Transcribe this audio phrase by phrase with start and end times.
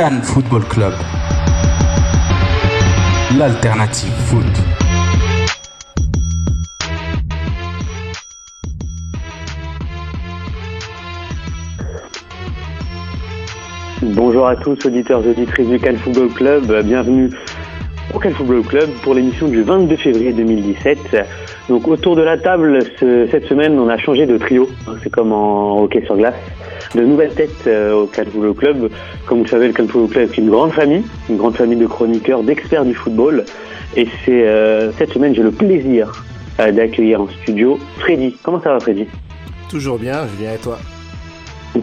[0.00, 0.94] Cannes Football Club.
[3.36, 4.46] L'alternative foot.
[14.02, 16.82] Bonjour à tous, auditeurs et auditrices du Cannes Football Club.
[16.84, 17.30] Bienvenue
[18.14, 20.98] au Cannes Football Club pour l'émission du 22 février 2017.
[21.68, 24.68] Donc autour de la table, ce- cette semaine, on a changé de trio.
[25.02, 26.34] C'est comme en hockey sur glace.
[26.94, 28.90] De nouvelles têtes euh, au Football Club.
[29.26, 31.86] Comme vous le savez, le Football Club est une grande famille, une grande famille de
[31.86, 33.44] chroniqueurs, d'experts du football.
[33.96, 36.12] Et c'est euh, cette semaine, j'ai le plaisir
[36.58, 38.36] euh, d'accueillir en studio Freddy.
[38.42, 39.06] Comment ça va, Freddy?
[39.68, 40.78] Toujours bien, Julien et toi?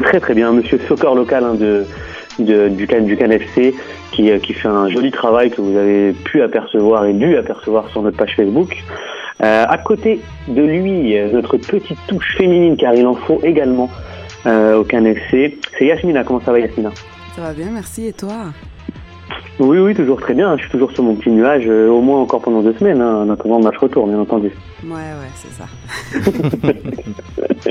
[0.03, 1.85] Très très bien, monsieur Soccer local hein, de,
[2.39, 3.74] de- du, Can, du Can FC
[4.12, 7.88] qui, euh, qui fait un joli travail que vous avez pu apercevoir et dû apercevoir
[7.91, 8.75] sur notre page Facebook.
[9.41, 10.19] Euh, à côté
[10.50, 13.89] de lui, notre petite touche féminine, car il en faut également
[14.45, 16.23] euh, au Can FC, c'est Yasmina.
[16.23, 16.91] Comment ça va Yasmina?
[17.35, 18.07] Ça va bien, merci.
[18.07, 18.33] Et toi?
[19.59, 20.55] Oui, oui, toujours très bien.
[20.57, 23.23] Je suis toujours sur mon petit nuage, euh, au moins encore pendant deux semaines, hein,
[23.23, 24.51] en attendant le match retour, bien entendu.
[24.83, 25.65] Ouais, ouais, c'est ça.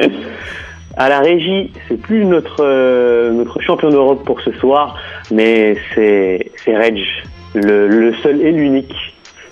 [0.99, 4.97] À la régie, c'est plus notre euh, notre champion d'Europe pour ce soir,
[5.31, 6.99] mais c'est c'est Reg,
[7.55, 8.95] le, le seul et l'unique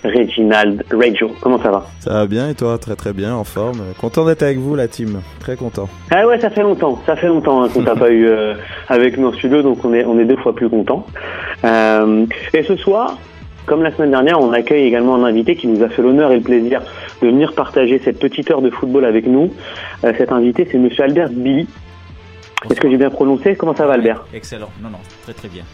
[0.04, 1.30] Reginald Reggio.
[1.40, 1.86] Comment ça va?
[2.00, 2.78] Ça va bien et toi?
[2.78, 3.80] Très très bien, en forme.
[3.98, 5.88] Content d'être avec vous la team, très content.
[6.10, 8.54] Ah ouais, ça fait longtemps, ça fait longtemps hein, qu'on t'a pas eu euh,
[8.88, 11.06] avec nous en studio, donc on est on est deux fois plus content.
[11.64, 13.16] Euh, et ce soir,
[13.66, 16.36] comme la semaine dernière, on accueille également un invité qui nous a fait l'honneur et
[16.36, 16.82] le plaisir
[17.22, 19.52] de venir partager cette petite heure de football avec nous.
[20.04, 21.66] Euh, cet invité, c'est Monsieur Albert Billy.
[22.70, 23.56] Est-ce que j'ai bien prononcé?
[23.56, 24.26] Comment ça va, Albert?
[24.34, 24.70] Excellent.
[24.82, 25.64] Non, non, très très bien.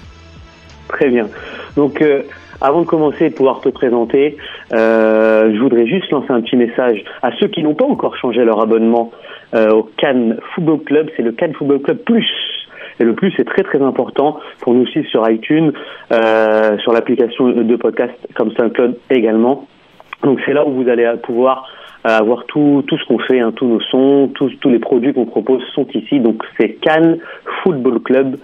[0.88, 1.28] Très bien.
[1.76, 2.22] Donc, euh,
[2.60, 4.36] avant de commencer et de pouvoir te présenter,
[4.72, 8.44] euh, je voudrais juste lancer un petit message à ceux qui n'ont pas encore changé
[8.44, 9.10] leur abonnement
[9.54, 11.10] euh, au Cannes Football Club.
[11.16, 12.26] C'est le Cannes Football Club Plus.
[12.98, 15.72] Et le plus est très très important pour nous suivre sur iTunes,
[16.12, 19.66] euh, sur l'application de podcast comme SoundCloud également.
[20.22, 21.66] Donc c'est là où vous allez pouvoir
[22.06, 25.12] euh, avoir tout, tout ce qu'on fait, hein, tous nos sons, tous, tous les produits
[25.12, 26.20] qu'on propose sont ici.
[26.20, 27.18] Donc c'est Cannes
[27.62, 28.36] Football Club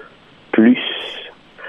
[0.52, 0.78] Plus.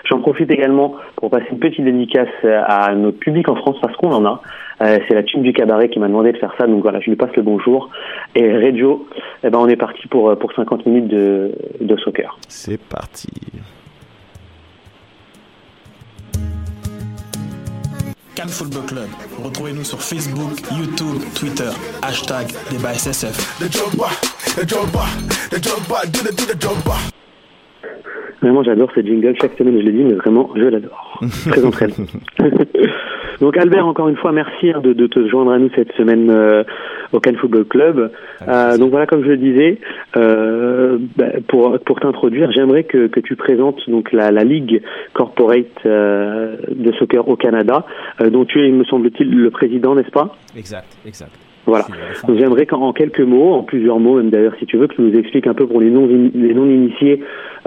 [0.09, 3.95] J'en profite également pour passer une petite dédicace euh, à notre public en France parce
[3.97, 4.41] qu'on en a.
[4.81, 7.09] Euh, c'est la team du cabaret qui m'a demandé de faire ça, donc voilà, je
[7.09, 7.89] lui passe le bonjour.
[8.35, 9.07] Et Reggio,
[9.43, 11.51] eh ben on est parti pour, euh, pour 50 minutes de,
[11.81, 12.37] de soccer.
[12.47, 13.27] C'est parti.
[18.35, 19.07] Cannes Football Club.
[19.43, 21.71] Retrouvez-nous sur Facebook, YouTube, Twitter,
[22.03, 23.57] hashtag débat SSF.
[28.41, 29.35] Vraiment, j'adore ce jingle.
[29.41, 31.19] Chaque semaine, je l'ai dit, mais vraiment, je l'adore.
[31.49, 31.93] Très entraînant.
[33.41, 36.29] Donc, Albert, encore une fois, merci hein, de, de, te joindre à nous cette semaine
[36.29, 36.63] euh,
[37.11, 38.11] au Cannes Football Club.
[38.47, 39.77] Euh, donc voilà, comme je le disais,
[40.15, 44.81] euh, bah, pour, pour t'introduire, j'aimerais que, que tu présentes donc la, la Ligue
[45.13, 47.85] Corporate de soccer au Canada,
[48.19, 50.35] dont tu es, il me semble-t-il, le président, n'est-ce pas?
[50.57, 51.31] Exact, exact.
[51.67, 51.85] Voilà.
[52.25, 55.01] Donc j'aimerais qu'en quelques mots, en plusieurs mots même d'ailleurs si tu veux, que tu
[55.01, 56.07] nous expliques un peu pour les non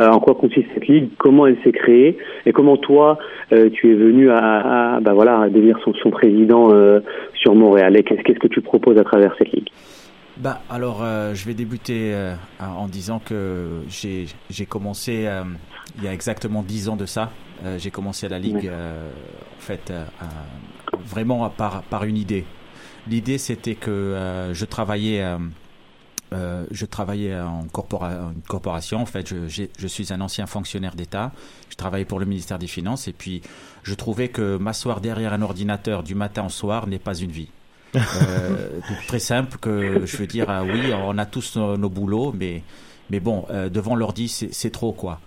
[0.00, 2.16] euh, en quoi consiste cette ligue, comment elle s'est créée?
[2.46, 3.18] Et comment toi
[3.52, 7.00] euh, tu es venu à, à bah voilà à devenir son, son président euh,
[7.34, 7.96] sur Montréal?
[7.96, 9.68] Et qu'est-ce que tu proposes à travers cette ligue?
[10.40, 15.42] Bah, alors, euh, je vais débuter euh, en disant que j'ai commencé euh,
[15.98, 17.30] il y a exactement 10 ans de ça.
[17.76, 19.92] J'ai commencé la Ligue, en fait,
[21.04, 22.46] vraiment par, par une idée.
[23.06, 24.16] L'idée, c'était que
[24.54, 25.22] je travaillais...
[26.32, 29.00] euh, je travaillais en corpora- une corporation.
[29.00, 31.32] En fait, je, je suis un ancien fonctionnaire d'État.
[31.68, 33.08] Je travaillais pour le ministère des Finances.
[33.08, 33.42] Et puis,
[33.82, 37.48] je trouvais que m'asseoir derrière un ordinateur du matin au soir n'est pas une vie.
[37.96, 38.78] Euh,
[39.08, 42.62] très simple que je veux dire, ah oui, on a tous nos, nos boulots, mais,
[43.10, 45.18] mais bon, euh, devant l'ordi, c'est trop, quoi.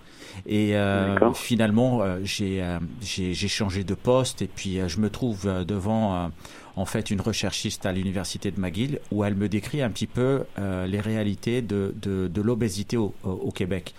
[0.46, 6.28] Et euh, finalement, euh, j'ai changé de poste et puis je me trouve devant euh,
[6.76, 10.44] en fait une recherchiste à l'université de McGill où elle me décrit un petit peu
[10.58, 13.12] euh, les réalités de, de, l'obésité au,
[13.54, 13.94] Québec.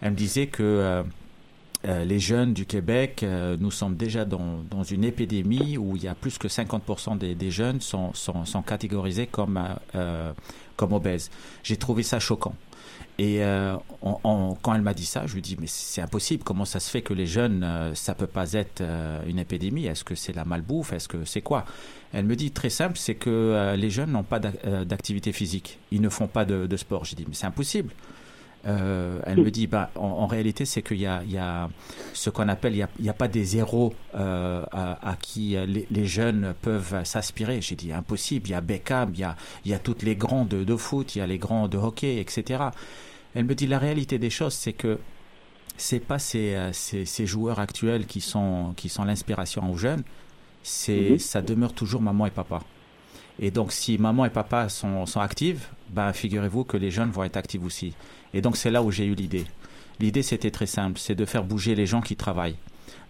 [0.00, 1.02] Elle me disait que euh,
[1.86, 3.24] euh, les jeunes du Québec,
[3.58, 7.34] nous sommes déjà dans, dans une épidémie où il y a plus que 50% des,
[7.34, 9.60] des jeunes sont, sont, sont catégorisés comme,
[10.76, 11.30] comme obèses.
[11.62, 12.54] J'ai trouvé ça choquant.
[13.18, 13.42] Et
[14.00, 16.42] quand elle m'a dit ça, je lui dis mais c'est impossible.
[16.42, 18.82] Comment ça se fait que les jeunes, ça peut pas être
[19.26, 19.86] une épidémie?
[19.86, 20.92] Est-ce que c'est la malbouffe?
[20.92, 21.64] Est-ce que c'est quoi?
[22.12, 25.78] Elle me dit très simple, c'est que euh, les jeunes n'ont pas euh, d'activité physique.
[25.92, 27.04] Ils ne font pas de, sport.
[27.04, 27.92] J'ai dit mais c'est impossible.
[28.66, 31.70] Euh, elle me dit, bah, en, réalité, c'est qu'il y a,
[32.12, 37.62] ce qu'on appelle, il n'y a, pas des héros à, qui les, jeunes peuvent s'aspirer.
[37.62, 39.20] J'ai dit, impossible, il y a Beckham, il
[39.64, 42.64] y a, toutes les grands de, foot, il y a les grands de hockey, etc.
[43.34, 44.98] Elle me dit, la réalité des choses, c'est que
[45.78, 50.02] c'est pas ces, ces, ces joueurs actuels qui sont, qui sont l'inspiration aux jeunes,
[50.62, 51.18] c'est, Mhm.
[51.18, 52.60] ça demeure toujours maman et papa.
[53.38, 57.24] Et donc, si maman et papa sont, sont actives, ben, figurez-vous que les jeunes vont
[57.24, 57.94] être actifs aussi.
[58.34, 59.44] Et donc, c'est là où j'ai eu l'idée.
[59.98, 62.56] L'idée, c'était très simple, c'est de faire bouger les gens qui travaillent.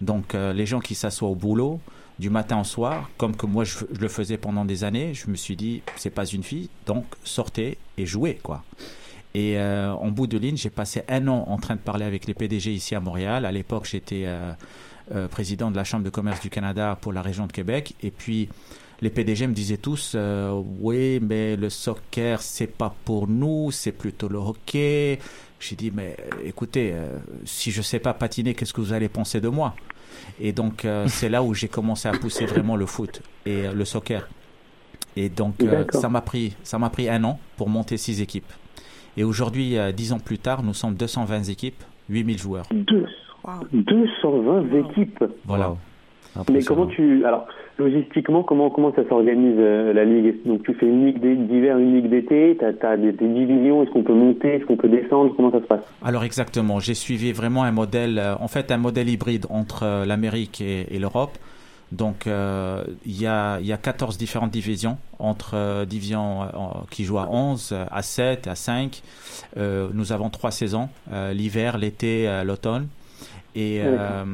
[0.01, 1.81] Donc, euh, les gens qui s'assoient au boulot,
[2.19, 5.29] du matin au soir, comme que moi, je, je le faisais pendant des années, je
[5.31, 8.63] me suis dit, c'est pas une fille, donc sortez et jouez, quoi.
[9.33, 12.27] Et euh, en bout de ligne, j'ai passé un an en train de parler avec
[12.27, 13.45] les PDG ici à Montréal.
[13.47, 14.53] À l'époque, j'étais euh,
[15.15, 17.95] euh, président de la Chambre de commerce du Canada pour la région de Québec.
[18.03, 18.49] Et puis,
[19.01, 23.93] les PDG me disaient tous, euh, oui, mais le soccer, c'est pas pour nous, c'est
[23.93, 25.19] plutôt le hockey.
[25.59, 29.09] J'ai dit, mais euh, écoutez, euh, si je sais pas patiner, qu'est-ce que vous allez
[29.09, 29.75] penser de moi?
[30.41, 33.73] Et donc, euh, c'est là où j'ai commencé à pousser vraiment le foot et euh,
[33.73, 34.29] le soccer.
[35.17, 38.51] Et donc, euh, ça m'a pris, ça m'a pris un an pour monter six équipes.
[39.17, 42.67] Et aujourd'hui, euh, dix ans plus tard, nous sommes 220 équipes, 8000 joueurs.
[42.71, 43.07] Deux-
[43.73, 45.25] 220 équipes.
[45.47, 45.75] Voilà.
[46.51, 47.47] Mais comment tu alors
[47.77, 50.37] logistiquement comment comment ça s'organise euh, la ligue?
[50.47, 53.83] Donc tu fais une ligue d'hi- d'hiver, une ligue d'été, t'as as des, des divisions,
[53.83, 55.81] est-ce qu'on peut monter, est-ce qu'on peut descendre, comment ça se passe?
[56.05, 60.07] Alors exactement, j'ai suivi vraiment un modèle, euh, en fait un modèle hybride entre euh,
[60.07, 61.37] l'Amérique et, et l'Europe.
[61.91, 66.47] Donc euh, il y, a, il y a 14 différentes divisions, entre euh, divisions euh,
[66.93, 69.03] qui jouent à 11, euh, à 7, à 5.
[69.57, 72.87] Euh, nous avons trois saisons, euh, l'hiver, l'été, euh, l'automne.
[73.57, 74.25] Et, euh,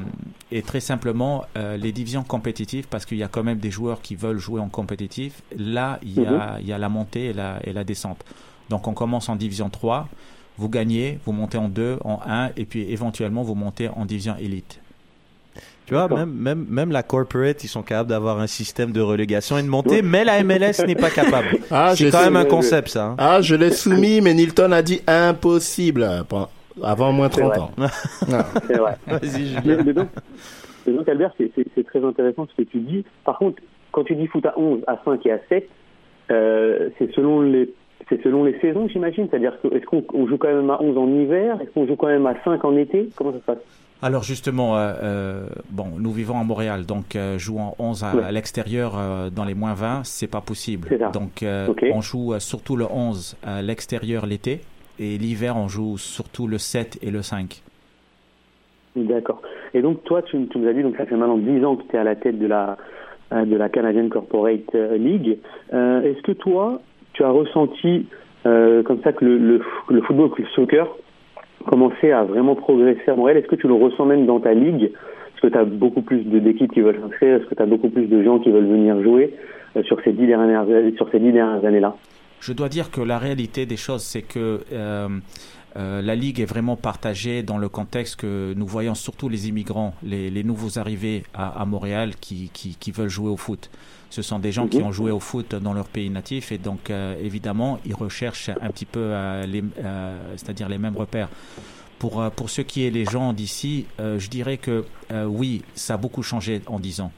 [0.53, 4.03] et très simplement, euh, les divisions compétitives, parce qu'il y a quand même des joueurs
[4.03, 7.33] qui veulent jouer en compétitif, là, il y a, il y a la montée et
[7.33, 8.23] la, et la descente.
[8.69, 10.09] Donc on commence en division 3,
[10.59, 14.37] vous gagnez, vous montez en 2, en 1, et puis éventuellement vous montez en division
[14.39, 14.81] élite.
[15.87, 19.57] Tu vois, même, même, même la corporate, ils sont capables d'avoir un système de relégation
[19.57, 21.59] et de monter, mais la MLS n'est pas capable.
[21.71, 23.05] Ah, c'est quand même un concept, ça.
[23.07, 23.15] hein.
[23.19, 26.25] Ah, je l'ai soumis, mais Nilton a dit impossible.
[26.83, 27.61] Avant moins C'est 30 vrai.
[27.61, 27.71] ans.
[28.67, 28.97] C'est vrai.
[29.07, 29.63] Vas-y, Julien.
[29.65, 30.09] Mais, mais donc,
[30.87, 33.05] mais donc, Albert, c'est- très intéressant ce que tu dis.
[33.25, 35.69] Par contre, quand tu dis foot à 11, à 5 et à 7,
[36.31, 37.73] euh, c'est selon les
[38.09, 39.27] c'est selon les saisons, j'imagine.
[39.31, 41.59] C'est-à-dire que est-ce qu'on on joue quand même à 11 en hiver?
[41.61, 43.09] Est-ce qu'on joue quand même à 5 en été?
[43.17, 43.59] Comment ça se passe?
[44.03, 48.15] Alors justement, euh, euh, bon, nous vivons à Montréal, donc euh, jouer en 11 à,
[48.15, 48.23] Ouais.
[48.25, 50.87] à l'extérieur euh, dans les moins 20, c'est pas possible.
[50.91, 51.09] C'est ça.
[51.09, 51.85] Donc euh, Ok.
[51.93, 54.61] on joue surtout le 11 à l'extérieur l'été,
[54.99, 57.63] et l'hiver on joue surtout le 7 et le 5.
[58.97, 59.43] D'accord.
[59.75, 61.97] Et donc, toi, tu, nous as dit, donc ça fait maintenant 10 ans que tu
[61.97, 62.79] es à la tête de la,
[63.33, 65.39] euh, de la Canadian Corporate euh, League.
[65.75, 66.81] Euh, Est-ce que toi,
[67.13, 68.07] tu as ressenti
[68.45, 69.61] comme ça que le, le,
[69.91, 70.87] le football, que le soccer,
[71.67, 74.85] commencer à vraiment progresser à Montréal Est-ce que tu le ressens même dans ta ligue?
[74.85, 77.39] Est-ce que tu as beaucoup plus d'équipes qui veulent s'inscrire?
[77.39, 79.35] Est-ce que tu as beaucoup plus de gens qui veulent venir jouer
[79.83, 80.65] sur ces dix dernières,
[80.97, 81.97] sur ces dix dernières années-là?
[82.41, 85.09] Je dois dire que la réalité des choses, c'est que euh,
[85.77, 89.95] euh, la Ligue est vraiment partagée dans le contexte que nous voyons surtout les immigrants,
[90.03, 93.71] les, les nouveaux arrivés à, à Montréal qui, qui, qui veulent jouer au foot.
[94.11, 94.85] Ce sont des gens qui Mhm.
[94.87, 98.71] ont joué au foot dans leur pays natif et donc euh, évidemment ils recherchent un
[98.71, 101.29] petit peu euh, les, euh, c'est-à-dire les mêmes repères.
[101.99, 105.63] Pour, euh, pour ce qui est les gens d'ici, euh, je dirais que euh, oui,
[105.75, 107.11] ça a beaucoup changé en 10 ans.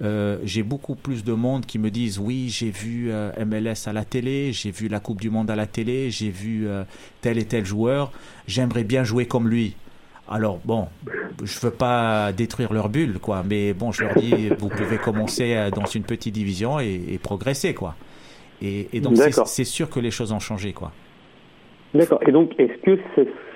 [0.00, 3.92] Euh, j'ai beaucoup plus de monde qui me disent oui, j'ai vu euh, MLS à
[3.92, 6.84] la télé, j'ai vu la Coupe du Monde à la télé, j'ai vu euh,
[7.20, 8.12] tel et tel joueur,
[8.46, 9.74] j'aimerais bien jouer comme lui.
[10.30, 10.86] Alors bon,
[11.42, 15.70] je veux pas détruire leur bulle, quoi, mais bon, je leur dis, vous pouvez commencer
[15.74, 17.94] dans une petite division et, et progresser, quoi.
[18.60, 20.92] Et, et donc c'est sûr que les choses ont changé, quoi.
[21.94, 22.20] D'accord.
[22.26, 22.98] Et donc, est-ce que,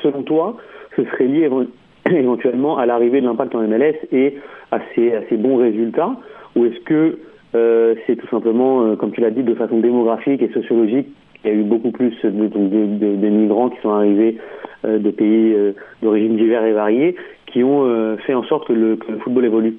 [0.02, 0.56] selon toi,
[0.96, 1.68] ce serait lié éven-
[2.10, 4.38] éventuellement à l'arrivée de l'impact en MLS et
[4.70, 6.16] à ces, à ces bons résultats
[6.56, 7.18] Ou est-ce que
[7.54, 11.08] euh, c'est tout simplement, euh, comme tu l'as dit, de façon démographique et sociologique,
[11.44, 14.38] il y a eu beaucoup plus de, de, de- de migrants qui sont arrivés
[14.84, 17.16] euh, de pays euh, d'origine divers et variés
[17.46, 19.76] qui ont euh, fait en sorte que le, que le football évolue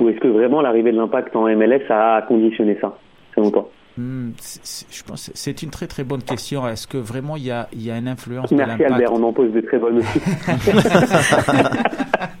[0.00, 2.96] Ou est-ce que vraiment l'arrivée de l'impact en MLS a conditionné ça,
[3.34, 3.68] selon toi?
[3.98, 6.66] Hmm, je pense que c'est une très très bonne question.
[6.66, 8.92] Est-ce que vraiment il y a, il y a une influence Merci de l'impact?
[8.92, 10.00] Albert, on en pose de très bonnes.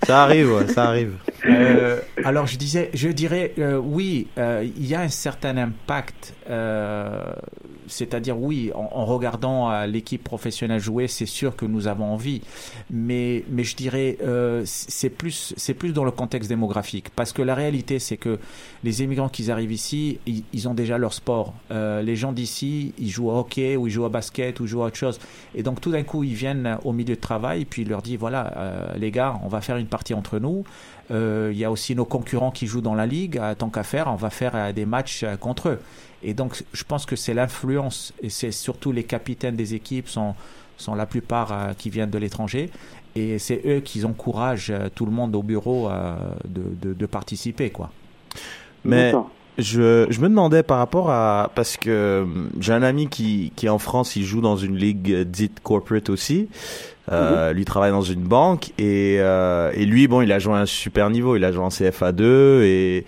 [0.04, 1.14] Ça arrive, ouais, ça arrive.
[1.60, 6.34] Euh, alors je disais, je dirais euh, oui, euh, il y a un certain impact.
[7.90, 12.40] C'est-à-dire oui, en, en regardant euh, l'équipe professionnelle jouer, c'est sûr que nous avons envie,
[12.90, 17.42] mais mais je dirais euh, c'est plus c'est plus dans le contexte démographique, parce que
[17.42, 18.38] la réalité c'est que
[18.84, 21.52] les immigrants qui arrivent ici, ils, ils ont déjà leur sport.
[21.70, 24.68] Euh, les gens d'ici, ils jouent au hockey ou ils jouent au basket ou ils
[24.68, 25.18] jouent à autre chose,
[25.54, 28.18] et donc tout d'un coup ils viennent au milieu de travail, puis ils leur disent
[28.18, 30.64] voilà euh, les gars, on va faire une partie entre nous.
[31.10, 33.36] Euh, Il y a aussi nos concurrents qui jouent dans la ligue.
[33.36, 35.78] Euh, tant qu'à faire, on va faire des matchs contre eux.
[36.22, 40.34] Et donc, je pense que c'est l'influence et c'est surtout les capitaines des équipes sont,
[40.76, 42.70] sont la plupart euh, qui viennent de l'étranger.
[43.16, 46.14] Et c'est eux qui encouragent euh, tout le monde au bureau euh,
[46.46, 47.90] de, de, de participer, quoi.
[48.84, 49.12] Mais
[49.58, 52.24] je, je me demandais par rapport à parce que euh,
[52.60, 56.48] j'ai un ami qui qui en France il joue dans une ligue dite corporate aussi.
[57.10, 60.58] Euh, Lui travaille dans une banque et euh, et lui bon il a joué à
[60.58, 63.04] un super niveau il a joué en CFA2 et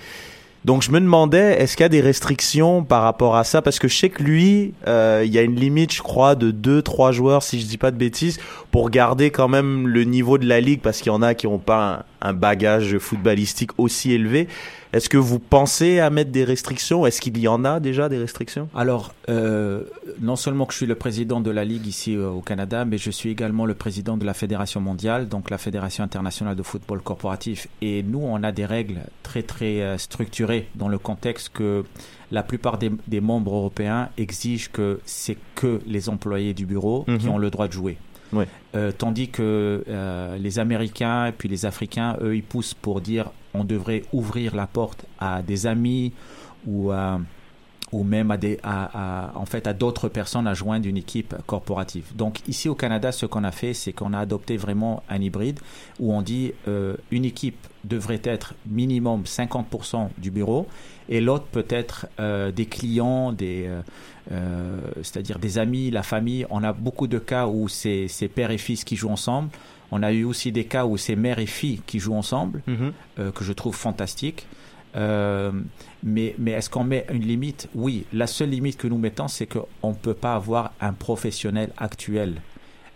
[0.64, 3.62] donc je me demandais est-ce qu'il y a des restrictions par rapport à ça?
[3.62, 6.50] Parce que je sais que lui euh, il y a une limite je crois de
[6.50, 8.38] deux trois joueurs si je dis pas de bêtises
[8.70, 11.46] pour garder quand même le niveau de la ligue parce qu'il y en a qui
[11.48, 14.46] ont pas un bagage footballistique aussi élevé
[14.92, 17.06] est-ce que vous pensez à mettre des restrictions?
[17.06, 18.68] Est-ce qu'il y en a déjà des restrictions?
[18.74, 19.84] Alors, euh,
[20.20, 22.98] non seulement que je suis le président de la Ligue ici euh, au Canada, mais
[22.98, 27.00] je suis également le président de la Fédération mondiale, donc la Fédération internationale de football
[27.00, 27.68] corporatif.
[27.80, 31.84] Et nous, on a des règles très très euh, structurées dans le contexte que
[32.30, 37.26] la plupart des, des membres européens exigent que c'est que les employés du bureau qui
[37.26, 37.28] Mhm.
[37.34, 37.96] ont le droit de jouer.
[38.74, 43.30] Euh, tandis que euh, les Américains et puis les Africains, eux, ils poussent pour dire
[43.54, 46.12] on devrait ouvrir la porte à des amis
[46.66, 47.20] ou à
[47.92, 51.34] ou même à des, à, à- en fait, à d'autres personnes à joindre une équipe
[51.46, 52.06] corporative.
[52.16, 55.60] Donc ici au Canada, ce qu'on a fait, c'est qu'on a adopté vraiment un hybride
[56.00, 60.66] où on dit euh, une équipe devrait être minimum 50% du bureau
[61.10, 63.68] et l'autre peut être euh, des clients, des,
[64.30, 66.46] euh, c'est-à-dire des amis, la famille.
[66.48, 69.50] On a beaucoup de cas où c'est c'est père et fils qui jouent ensemble.
[69.92, 72.92] On a eu aussi des cas où c'est mère et fille qui jouent ensemble, Mhm.
[73.20, 74.46] euh, que je trouve fantastique.
[74.96, 75.52] Euh,
[76.02, 77.68] mais mais est-ce qu'on met une limite?
[77.74, 78.04] Oui.
[78.12, 82.40] La seule limite que nous mettons, c'est qu'on ne peut pas avoir un professionnel actuel.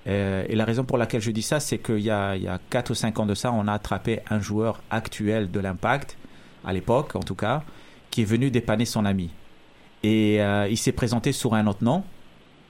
[0.06, 2.48] Euh, et la raison pour laquelle je dis ça, c'est qu'il y a, il y
[2.48, 6.16] a 4 ou 5 ans de ça, on a attrapé un joueur actuel de l'Impact,
[6.64, 7.62] à l'époque en tout cas,
[8.10, 9.30] qui est venu dépanner son ami.
[10.02, 12.04] Et euh, il s'est présenté sous un autre nom.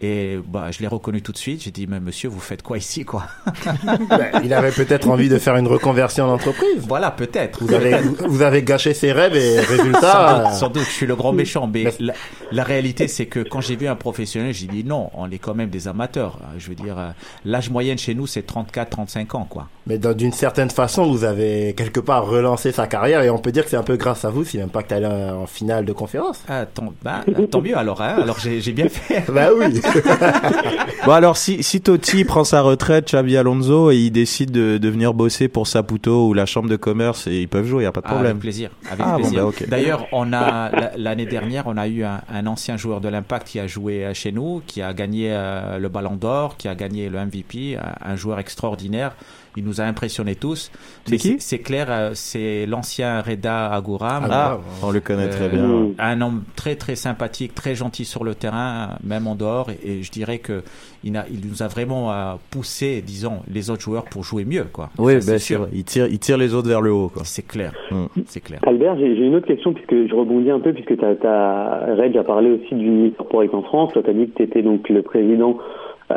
[0.02, 1.62] Et bah, je l'ai reconnu tout de suite.
[1.62, 3.24] J'ai dit, mais monsieur, vous faites quoi ici, quoi?
[4.08, 6.84] Ben, il avait peut-être envie de faire une reconversion d'entreprise.
[6.86, 7.62] Voilà, peut-être.
[7.64, 10.42] Vous avez, vous, avez gâché ses rêves et sans, résultat.
[10.44, 12.12] doute, sans doute, je suis le grand méchant, mais la,
[12.52, 15.54] la réalité, c'est que quand j'ai vu un professionnel, j'ai dit non, on est quand
[15.54, 16.38] même des amateurs.
[16.42, 17.10] Euh, Je veux dire, euh,
[17.44, 19.68] l'âge moyen chez nous, c'est 34-35 ans, quoi.
[19.86, 23.64] Mais d'une certaine façon, vous avez quelque part relancé sa carrière et on peut dire
[23.64, 26.42] que c'est un peu grâce à vous si l'Impact allait en finale de conférence.
[26.48, 28.16] Ah, tant, bah, tant mieux alors, hein.
[28.20, 29.24] alors j'ai j'ai bien fait.
[29.30, 29.80] Bah oui.
[31.06, 34.88] bon alors si si Totti prend sa retraite, Xabi Alonso et il décide de, de
[34.88, 37.88] venir bosser pour Saputo ou la chambre de commerce, et ils peuvent jouer, il y
[37.88, 38.30] a pas de Ah, problème.
[38.32, 38.70] avec plaisir.
[38.90, 39.50] Avec Ah, bon, bah.
[39.68, 43.46] D'ailleurs, on a la- l'année dernière, on a eu un, un ancien joueur de l'Impact
[43.48, 46.74] qui a joué euh, chez nous, qui a gagné euh, le Ballon d'Or, qui a
[46.74, 49.12] gagné le MVP, un, un joueur extraordinaire.
[49.56, 50.70] Il nous a impressionnés tous.
[51.06, 54.26] C'est qui C'est clair, euh, c'est l'ancien Reda Agouram.
[54.30, 55.64] Ah, on le connaît très bien.
[55.64, 59.70] Euh, Un homme très très sympathique, très gentil sur le terrain, même en dehors.
[59.70, 60.62] Et, et je dirais que
[61.04, 64.64] il, a, il nous a vraiment euh, poussé, disons, les autres joueurs pour jouer mieux,
[64.72, 64.90] quoi.
[64.98, 65.68] Oui, c'est sûr.
[65.72, 67.08] Il tire, il tire les autres vers le haut.
[67.08, 67.22] quoi.
[67.24, 67.72] C'est clair.
[67.90, 68.04] Mm.
[68.26, 68.60] C'est clair.
[68.66, 72.24] Albert, j'ai une autre question puisque je rebondis un peu puisque tu as, Reg a
[72.24, 73.92] parlé aussi d'une ligue corporate en France.
[73.92, 75.58] Toi, tu as dit que tu étais donc le président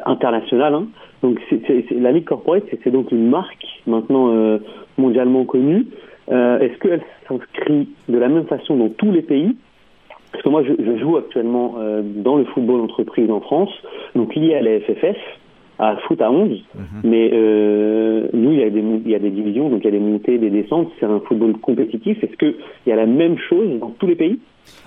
[0.06, 0.74] international.
[0.76, 0.88] hein.
[1.22, 4.60] Donc c'est- la ligue corporate, c'est c'est donc une marque maintenant euh,
[4.98, 5.86] mondialement connue.
[6.32, 9.56] Euh, Est-ce qu'elle s'inscrit de la même façon dans tous les pays?
[10.32, 13.72] Parce que moi, je, je joue actuellement euh, dans le football entreprise en France,
[14.16, 15.18] donc lié à la FFF,
[15.80, 16.60] à foot à 11.
[17.04, 19.86] Mais euh, nous, il y, a des, mon- il y a des divisions, donc il
[19.86, 20.90] y a des montées, des descentes.
[21.00, 22.22] C'est un football compétitif.
[22.24, 22.56] Est-ce qu'il
[22.86, 24.40] y a la même chose dans tous les pays?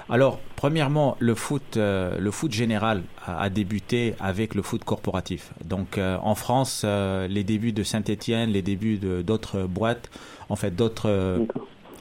[0.08, 5.52] Alors, premièrement, le foot, euh, le foot général a, a débuté avec le foot corporatif.
[5.64, 10.10] Donc, euh, en France, euh, les débuts de Saint-Étienne, les débuts d'autres boîtes,
[10.50, 11.40] en fait, d'autres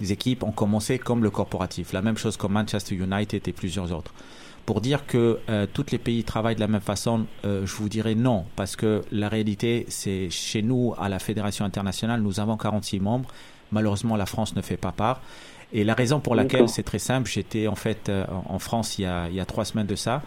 [0.10, 1.94] équipes ont commencé comme le corporatif.
[1.94, 4.14] La même chose comme Manchester United et plusieurs autres.
[4.66, 7.90] Pour dire que euh, tous les pays travaillent de la même façon, euh, je vous
[7.90, 12.58] dirais non, parce que la réalité, c'est chez nous, à la Fédération internationale, nous avons
[12.58, 13.30] 46 membres.
[13.72, 15.22] Malheureusement, la France ne fait pas part.
[15.74, 18.98] Et la raison pour laquelle c'est très simple, j'étais en fait euh, en en France
[19.00, 20.22] il y, a, il y a trois semaines de ça.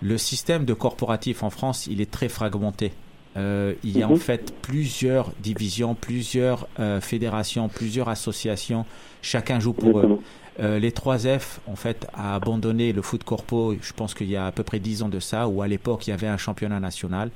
[0.00, 2.92] Le système de corporatif en France, il est très fragmenté.
[3.38, 4.18] Euh, il y a en Mhm.
[4.18, 8.84] fait plusieurs divisions, plusieurs euh, fédérations, plusieurs associations.
[9.22, 10.10] Chacun joue pour eux.
[10.60, 14.46] Euh, les 3F, en fait, a abandonné le foot corpo, je pense qu'il y a
[14.46, 16.78] à peu près 10 ans de ça, où à l'époque, il y avait un championnat
[16.80, 17.30] national.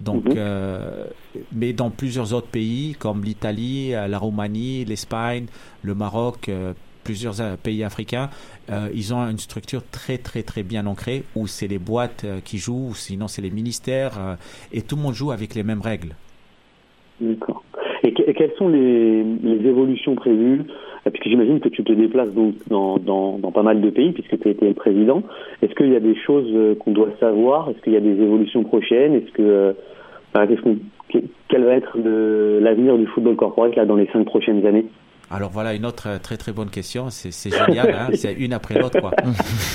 [0.00, 0.32] Donc, Mhm.
[0.36, 1.04] euh,
[1.52, 5.46] mais dans plusieurs autres pays, comme l'Italie, euh, la Roumanie, l'Espagne,
[5.82, 6.72] le Maroc, euh,
[7.04, 8.28] plusieurs euh, pays africains,
[8.70, 12.40] euh, ils ont une structure très, très, très bien ancrée, où c'est les boîtes euh,
[12.44, 14.34] qui jouent, ou sinon c'est les ministères, euh,
[14.72, 16.14] et tout le monde joue avec les mêmes règles.
[17.20, 17.62] D'accord.
[18.02, 20.64] Et, que- et quelles sont les, les évolutions prévues
[21.10, 24.38] Puisque j'imagine que tu te déplaces donc dans, dans, dans pas mal de pays, puisque
[24.40, 25.22] tu as été le président.
[25.60, 27.68] Est-ce qu'il y a des choses euh, qu'on doit savoir?
[27.70, 29.14] Est-ce qu'il y a des évolutions prochaines?
[29.14, 29.72] Est-ce que euh,
[30.34, 30.78] qu'est-ce qu'on-
[31.12, 34.86] que- quel va être l'avenir du football corporate là dans les cinq prochaines années?
[35.32, 37.08] Alors voilà une autre euh, très très bonne question.
[37.10, 37.32] C'est
[37.66, 39.12] génial, hein c'est une après l'autre quoi.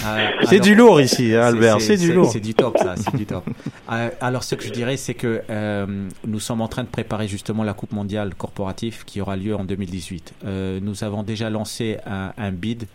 [0.06, 2.32] Euh, C'est du lourd ici, hein, Albert, c'est du lourd.
[2.32, 3.44] C'est du top ça, c'est du top.
[3.90, 5.86] Euh, alors ce que je dirais, c'est que euh,
[6.28, 9.64] nous sommes en train de préparer justement la Coupe mondiale corporative qui aura lieu en
[9.64, 10.34] 2018.
[10.46, 12.86] Euh, nous avons déjà lancé un, un bid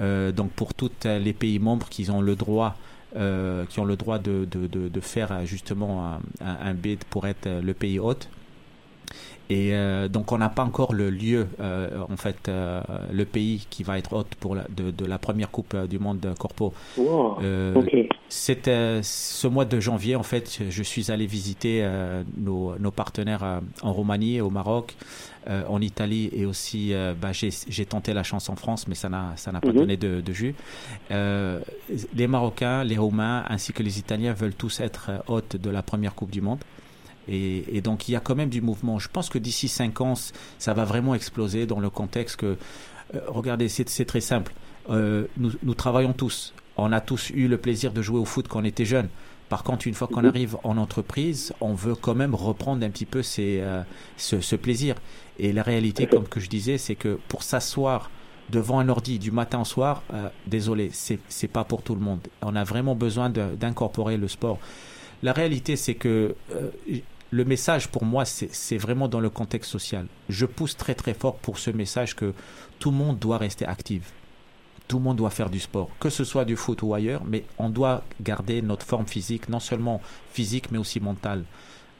[0.00, 2.76] donc pour tous les pays membres qui ont le droit.
[3.14, 7.74] qui ont le droit de, de, de, de faire justement un, bid pour être le
[7.74, 8.28] pays hôte.
[9.50, 12.82] Et euh, donc on n'a pas encore le lieu, euh, en fait, euh,
[13.12, 15.98] le pays qui va être hôte pour la, de, de la première Coupe euh, du
[15.98, 16.74] Monde Corpo.
[16.98, 17.74] Wow, Euh,
[18.68, 23.42] euh, ce mois de janvier, en fait, je suis allé visiter euh, nos, nos partenaires
[23.42, 24.94] euh, en Roumanie, au Maroc,
[25.48, 29.08] euh, en Italie et aussi, euh, bah, j'ai tenté la chance en France, mais ça
[29.08, 29.76] n'a ça n'a pas Mhm.
[29.76, 30.54] donné de, de jus.
[31.10, 31.60] Euh,
[32.14, 35.82] les Marocains, les Roumains ainsi que les Italiens veulent tous être euh, hôtes de la
[35.82, 36.58] première Coupe du Monde.
[37.28, 38.98] Et, et donc il y a quand même du mouvement.
[38.98, 42.56] Je pense que d'ici cinq ans, c- ça va vraiment exploser dans le contexte que,
[43.14, 44.52] euh, regardez, c'est très simple.
[44.90, 46.54] Euh, nous, nous travaillons tous.
[46.76, 49.08] On a tous eu le plaisir de jouer au foot quand on était jeune.
[49.48, 53.06] Par contre, une fois qu'on arrive en entreprise, on veut quand même reprendre un petit
[53.06, 53.82] peu ces, euh,
[54.16, 54.94] ce, ce plaisir.
[55.38, 58.10] Et la réalité, comme que je disais, c'est que pour s'asseoir
[58.50, 62.00] devant un ordi du matin au soir, euh, désolé, c'est c'est pas pour tout le
[62.00, 62.20] monde.
[62.42, 64.58] On a vraiment besoin d'incorporer le sport.
[65.22, 66.70] La réalité, c'est que euh,
[67.30, 70.06] le message pour moi, c'est vraiment dans le contexte social.
[70.28, 72.32] Je pousse très très fort pour ce message que
[72.78, 74.12] tout le monde doit rester actif.
[74.86, 77.44] Tout le monde doit faire du sport, que ce soit du foot ou ailleurs, mais
[77.58, 80.00] on doit garder notre forme physique, non seulement
[80.32, 81.44] physique, mais aussi mentale.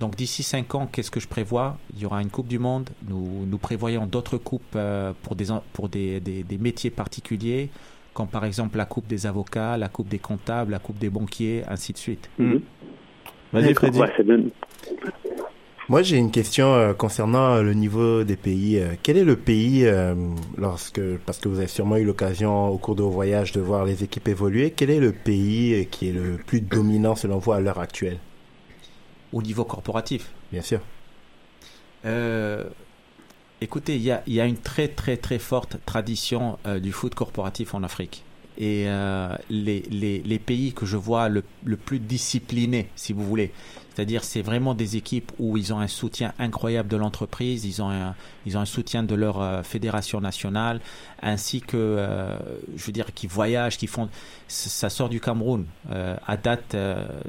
[0.00, 1.76] Donc d'ici cinq ans, qu'est-ce que je prévois?
[1.94, 2.88] Il y aura une Coupe du Monde.
[3.08, 7.68] Nous, nous prévoyons d'autres coupes euh, pour, des, pour des, des, métiers particuliers,
[8.14, 11.64] comme par exemple la Coupe des avocats, la Coupe des comptables, la Coupe des banquiers,
[11.68, 12.30] ainsi de suite.
[12.38, 12.58] Hmm.
[13.52, 14.00] Vas-y, D'accord, Freddy.
[14.00, 14.50] ouais, ça donne-
[15.88, 18.78] Moi, j'ai une question euh, concernant euh, le niveau des pays.
[18.78, 20.14] Euh, quel est le pays, euh,
[20.58, 23.86] lorsque, parce que vous avez sûrement eu l'occasion au cours de vos voyages de voir
[23.86, 27.60] les équipes évoluer, quel est le pays qui est le plus dominant selon vous à
[27.60, 28.18] l'heure actuelle?
[29.32, 30.30] Au niveau corporatif?
[30.52, 30.80] Bien sûr.
[32.04, 32.64] Euh,
[33.62, 36.92] écoutez, il y a, il y a une très très très forte tradition euh, du
[36.92, 38.24] foot corporatif en Afrique.
[38.58, 38.86] Et
[39.50, 43.52] les, les, les, pays que je vois le, le plus disciplinés, si vous voulez.
[43.94, 47.90] C'est-à-dire, c'est vraiment des équipes où ils ont un soutien incroyable de l'entreprise, ils ont
[47.90, 48.14] un,
[48.46, 50.80] ils ont un soutien de leur fédération nationale,
[51.22, 52.04] ainsi que,
[52.76, 54.08] je veux dire, qui voyagent, qui font.
[54.48, 55.66] Ça sort du Cameroun.
[55.90, 56.76] à date,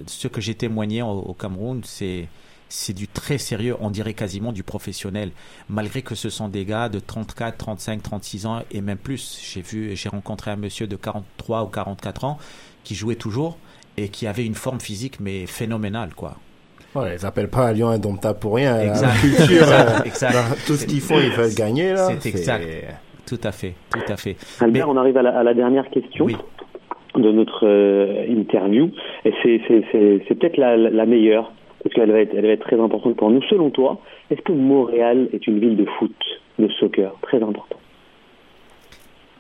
[0.08, 2.28] ce que j'ai témoigné au Cameroun, c'est
[2.70, 5.32] c'est du très sérieux, on dirait quasiment du professionnel,
[5.70, 9.42] malgré que ce sont des gars de 34, 35, 36 ans et même plus.
[9.44, 12.38] J'ai vu, j'ai rencontré un monsieur de 43 ou 44 ans
[12.84, 13.58] qui jouait toujours
[13.98, 16.36] et qui avait une forme physique mais phénoménale, quoi.
[16.96, 18.80] Ouais, ils appellent pas à Lyon indomptable pour rien.
[18.80, 19.08] Exact.
[19.08, 20.66] La culture, exact, exact.
[20.66, 22.10] tout ce qu'ils font, ils veulent gagner là.
[22.20, 22.66] C'est exact.
[23.28, 24.38] Tout à fait, tout à fait.
[24.60, 24.94] Albert, Mais...
[24.94, 26.26] on arrive à la, à la dernière question.
[26.26, 26.36] Oui
[27.16, 28.92] de notre euh, interview
[29.26, 31.52] et c'est peut-être la, la, meilleure
[31.84, 33.42] parce qu'elle va, être, elle va être très importante pour nous.
[33.44, 36.16] Selon toi, est-ce que Montréal est une ville de foot,
[36.58, 37.14] de soccer?
[37.22, 37.78] Très important.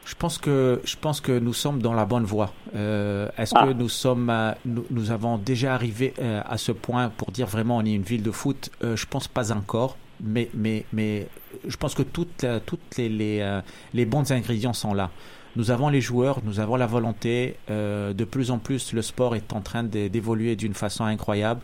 [0.06, 2.52] Je pense que je pense que nous sommes dans la bonne voie.
[2.76, 3.68] Euh, Est-ce ah.
[3.68, 4.34] que nous sommes
[4.66, 8.02] nous, nous, avons déjà arrivé euh, à ce point pour dire vraiment on est une
[8.02, 8.72] ville de foot?
[8.84, 11.28] Euh, Je pense pas encore, mais mais mais
[11.68, 13.62] je pense que toutes toutes les les, euh,
[13.94, 15.12] les bons ingrédients sont là.
[15.56, 17.56] Nous avons les joueurs, nous avons la volonté.
[17.70, 21.62] Euh, de plus en plus, le sport est en train d'évoluer d'une façon incroyable.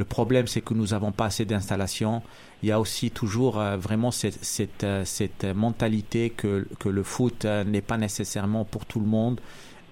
[0.00, 2.22] Le problème, c'est que nous n'avons pas assez d'installations.
[2.62, 7.44] Il y a aussi toujours euh, vraiment cette, euh, cette, mentalité que, que le foot
[7.44, 9.42] euh, n'est pas nécessairement pour tout le monde.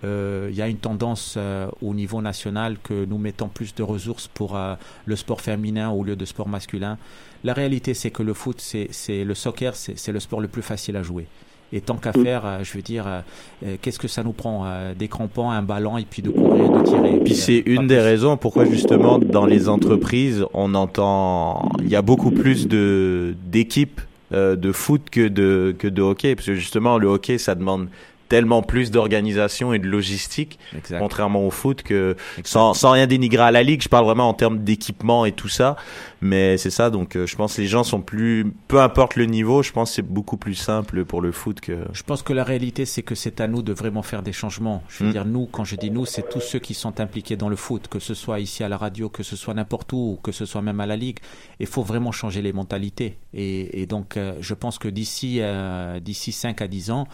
[0.03, 1.37] il y a une tendance
[1.83, 4.57] au niveau national que nous mettons plus de ressources pour
[5.05, 6.97] le sport féminin au lieu de sport masculin.
[7.44, 10.97] La réalité, c'est que le foot, c'est le soccer, c'est le sport le plus facile
[10.97, 11.27] à jouer.
[11.72, 13.20] Et tant qu'à faire, euh, je veux dire, euh,
[13.66, 14.66] euh, qu'est-ce que ça nous prend
[14.98, 17.16] Des crampons, un ballon et puis de courir, de tirer.
[17.16, 21.96] Et puis c'est une des raisons pourquoi justement dans les entreprises, on entend, il y
[21.96, 24.00] a beaucoup plus de d'équipes
[24.33, 27.88] de foot que de que de hockey, parce que justement le hockey, ça demande
[28.29, 30.59] tellement plus d'organisation et de logistique,
[30.99, 34.35] contrairement au foot que sans, sans, rien dénigrer à la ligue, je parle vraiment en
[34.35, 35.77] termes d'équipement et tout ça,
[36.21, 39.25] mais c'est ça donc euh, je pense que les gens sont plus peu importe le
[39.25, 42.33] niveau, je pense que c'est beaucoup plus simple pour le foot que Je pense que
[42.33, 44.83] la réalité c'est que c'est à nous de vraiment faire des changements.
[44.88, 45.12] Je veux mm.
[45.12, 47.88] dire nous quand je dis nous, c'est tous ceux qui sont impliqués dans le foot,
[47.88, 50.62] que ce soit ici à la radio, que ce soit n'importe où, que ce soit
[50.62, 51.19] même à la ligue,
[51.61, 53.19] il faut vraiment changer les mentalités.
[53.35, 57.07] Et, et donc euh, je pense que d'ici euh, d'ici 5 à 10 ans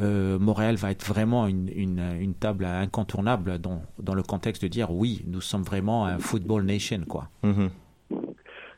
[0.00, 4.68] euh, Montréal va être vraiment une, une, une, table incontournable dans, dans le contexte de
[4.68, 7.28] dire oui, nous sommes vraiment un football nation, quoi.
[7.44, 7.68] Mm-hmm.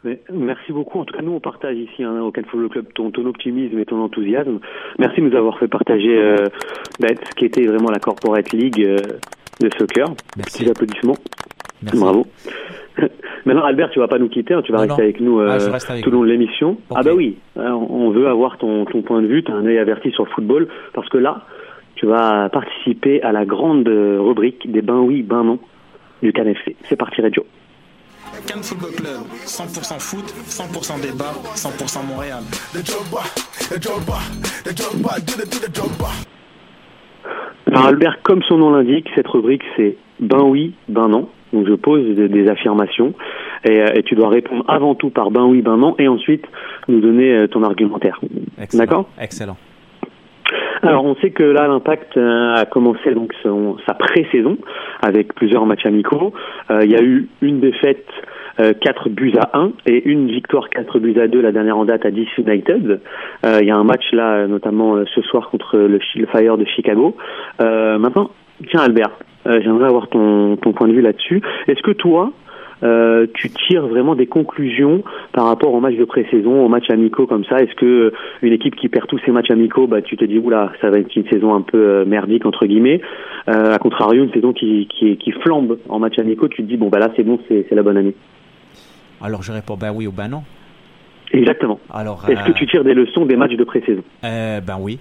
[0.05, 0.99] Mais merci beaucoup.
[0.99, 3.79] En tout cas, nous, on partage ici hein, au Can Football Club ton, ton, optimisme
[3.79, 4.59] et ton enthousiasme.
[4.99, 6.47] Merci de nous avoir fait partager euh,
[6.99, 8.97] ben, ce qui était vraiment la Corporate League euh,
[9.61, 10.09] de soccer.
[10.37, 10.59] Merci.
[10.59, 11.17] Petits applaudissements.
[11.83, 11.99] Merci.
[11.99, 12.27] Bravo.
[13.47, 15.09] Maintenant, Albert, tu vas pas nous quitter, hein, tu vas non, rester non.
[15.09, 16.73] avec nous ah, euh, avec tout au long de l'émission.
[16.91, 16.95] Okay.
[16.95, 19.79] Ah bah oui, on veut avoir ton, ton point de vue, tu as un œil
[19.79, 21.47] averti sur le football, parce que là,
[21.95, 25.59] tu vas participer à la grande rubrique des ben oui, ben non
[26.23, 26.77] du CanFC.
[26.89, 27.45] C'est parti, Radio.
[28.47, 32.43] Cannes Football Club, 100% foot, 100% débat, 100% Montréal.
[37.67, 41.29] Alors Albert, comme son nom l'indique, cette rubrique c'est ben oui, ben non.
[41.53, 43.15] Donc je pose des, des affirmations
[43.65, 46.45] et, et, tu dois répondre avant tout par ben oui, ben non et ensuite
[46.89, 48.21] nous donner ton argumentaire.
[48.75, 49.09] D'accord?
[49.21, 49.57] Excellent.
[50.83, 54.57] Alors on sait que là l'impact a commencé donc son, sa pré-saison
[55.03, 56.33] avec plusieurs matchs amicaux.
[56.71, 58.07] Euh, il y a eu une défaite
[58.61, 61.85] euh, 4 buts à 1 et une victoire 4 buts à 2 la dernière en
[61.85, 63.01] date à 10 United.
[63.45, 66.57] Euh, il y a un match là notamment euh, ce soir contre le, le Fire
[66.57, 67.17] de Chicago.
[67.61, 68.31] Euh, maintenant,
[68.69, 69.11] tiens Albert,
[69.61, 71.43] j'aimerais avoir ton, ton point de vue là-dessus.
[71.67, 72.33] Est-ce que toi,
[72.83, 77.27] euh, tu tires vraiment des conclusions par rapport aux matchs de pré-saison, aux matchs amicaux
[77.27, 77.59] comme ça?
[77.59, 80.73] Est-ce que une équipe qui perd tous ses matchs amicaux, bah tu te dis oula,
[80.81, 83.01] ça va être une saison un peu euh, merdique entre guillemets?
[83.49, 86.77] Euh, à contrario, une saison qui, qui, qui flambe en matchs amicaux, tu te dis
[86.77, 88.15] bon bah là c'est bon, c'est la bonne année.
[89.23, 90.43] Alors je réponds ben oui ou ben non.
[91.33, 91.79] Exactement.
[91.93, 94.03] Alors est-ce que tu tires des leçons des matchs de pré-saison?
[94.23, 94.99] Ben oui.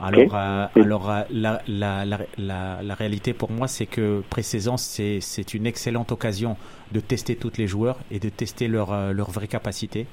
[0.00, 0.34] Alors, okay.
[0.34, 5.54] euh, alors euh, la, la, la, la, la réalité pour moi, c'est que pré-saison, c'est
[5.54, 6.56] une excellente occasion
[6.92, 10.06] de tester tous les joueurs et de tester leur, euh, leur vraie capacité.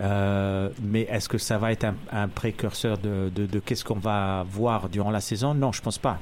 [0.00, 3.98] Euh, mais est-ce que ça va être un, un précurseur de, de, de qu'est-ce qu'on
[3.98, 5.54] va voir durant la saison?
[5.54, 6.18] Non, je pense pas.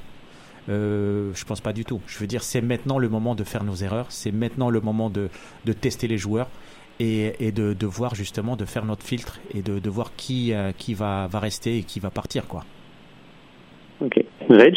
[0.68, 2.00] Euh, je pense pas du tout.
[2.06, 4.06] Je veux dire, c'est maintenant le moment de faire nos erreurs.
[4.10, 5.30] C'est maintenant le moment de,
[5.64, 6.50] de tester les joueurs
[6.98, 10.52] et, et de, de, voir justement de faire notre filtre et de, de voir qui,
[10.52, 12.66] euh, qui va, va rester et qui va partir, quoi.
[14.00, 14.24] Ok.
[14.48, 14.74] Reg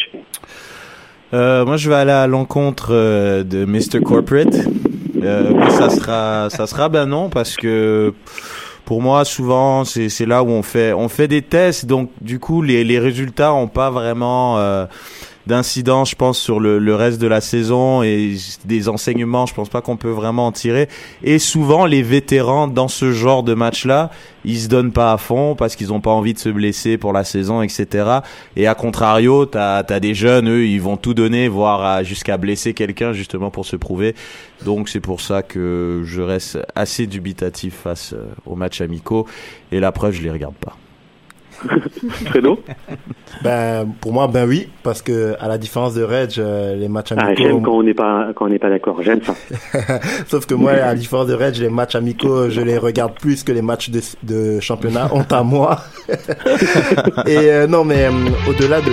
[1.33, 4.01] euh, Moi, je vais aller à l'encontre euh, de Mr.
[4.03, 4.55] Corporate.
[5.21, 8.13] Euh, ça sera, ça sera ben non, parce que
[8.85, 12.61] pour moi, souvent, c'est là où on fait, on fait des tests, donc du coup,
[12.61, 14.57] les, les résultats ont pas vraiment.
[15.45, 19.69] D'incidents, je pense, sur le, le, reste de la saison et des enseignements, je pense
[19.69, 20.87] pas qu'on peut vraiment en tirer.
[21.23, 24.09] Et souvent, les vétérans dans ce genre de match-là,
[24.45, 27.13] ils se donnent pas à fond parce qu'ils ont pas envie de se blesser pour
[27.13, 28.19] la saison, etc.
[28.55, 32.73] Et à contrario, t'as as des jeunes, eux, ils vont tout donner, voire jusqu'à blesser
[32.73, 34.15] quelqu'un justement pour se prouver.
[34.63, 39.27] Donc c'est pour ça que je reste assez dubitatif face euh, aux matchs amicaux.
[39.71, 40.77] Et la preuve, je les regarde pas.
[42.25, 42.59] Fredo
[43.43, 47.13] Ben pour moi ben oui parce que à la différence de Reg euh, les matchs
[47.15, 49.33] ah, amicaux j'aime quand on n'est pas quand on n'est pas d'accord j'aime ça.
[50.27, 53.43] Sauf que moi à la différence de Reg les matchs amicaux je les regarde plus
[53.43, 55.79] que les matchs de, de championnat honte à moi.
[57.27, 58.11] Et euh, non mais euh,
[58.49, 58.91] au-delà de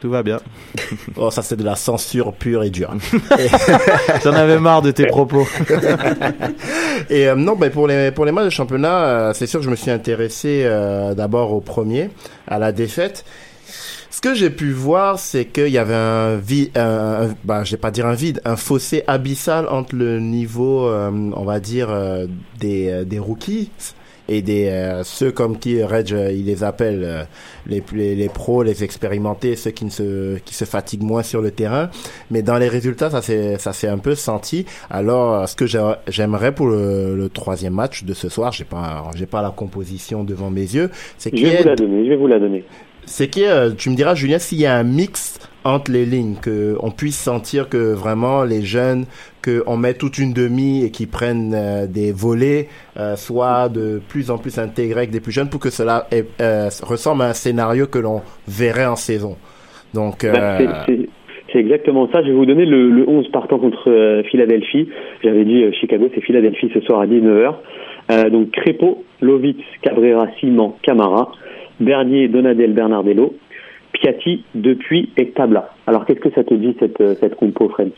[0.00, 0.40] tout va bien.
[1.18, 2.92] Oh, ça c'est de la censure pure et dure.
[4.24, 5.46] J'en avais marre de tes propos.
[7.10, 9.64] et euh, non, ben pour les pour les matchs de championnat, euh, c'est sûr que
[9.64, 12.10] je me suis intéressé euh, d'abord au premier,
[12.46, 13.24] à la défaite.
[14.10, 17.76] Ce que j'ai pu voir, c'est qu'il y avait un vide, un, ben, je vais
[17.76, 21.88] pas dire un vide, un fossé abyssal entre le niveau, on va dire,
[22.58, 23.70] des, des rookies
[24.28, 27.22] et des euh, ceux comme qui Reg euh, il les appelle euh,
[27.66, 31.40] les, les, les pros, les expérimentés, ceux qui ne se qui se fatiguent moins sur
[31.40, 31.90] le terrain.
[32.30, 34.66] Mais dans les résultats, ça s'est ça s'est un peu senti.
[34.90, 35.66] Alors, ce que
[36.08, 40.24] j'aimerais pour le, le, troisième match de ce soir, j'ai pas j'ai pas la composition
[40.24, 42.04] devant mes yeux, c'est je vais vous la donner.
[42.04, 42.64] Je vais vous la donner.
[43.04, 46.76] C'est que tu me diras, Julien, s'il y a un mix entre les lignes, que
[46.80, 49.04] on puisse sentir que vraiment les jeunes,
[49.42, 54.00] que on met toute une demi et qui prennent euh, des volets, euh, soient de
[54.08, 57.32] plus en plus intégrés avec des plus jeunes pour que cela euh, ressemble à un
[57.32, 59.36] scénario que l'on verrait en saison.
[59.92, 60.58] Donc bah,
[61.52, 62.22] c'est exactement ça.
[62.22, 64.88] Je vais vous donner le, le 11 partant contre Philadelphie.
[65.24, 68.30] J'avais dit Chicago, c'est Philadelphie ce soir à 19h.
[68.30, 71.32] donc Crépeau, Lovitz, Cabrera, Simon, Camara,
[71.80, 73.34] Bernier, Donadel, Bernardello,
[74.00, 75.70] Piatti, Depuis et Tabla.
[75.86, 77.90] Alors qu'est-ce que ça te dit cette, euh, cette compo, Fred?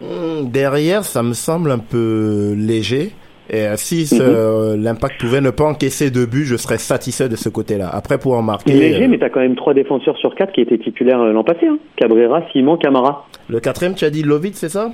[0.00, 3.10] Hmm, Derrière, ça me semble un peu léger.
[3.52, 4.82] Et euh, si mhm.
[4.82, 7.90] l'impact pouvait ne pas encaisser de but, je serais satisfait de ce côté-là.
[7.92, 8.72] Après, pour en marquer.
[8.72, 11.44] Léger, euh, mais tu as quand même trois défenseurs sur quatre qui étaient titulaires l'an
[11.44, 11.66] passé.
[11.66, 11.78] Hein.
[11.96, 13.26] Cabrera, Simon, Camara.
[13.48, 14.92] Le quatrième, tu as dit Lovitz, c'est ça?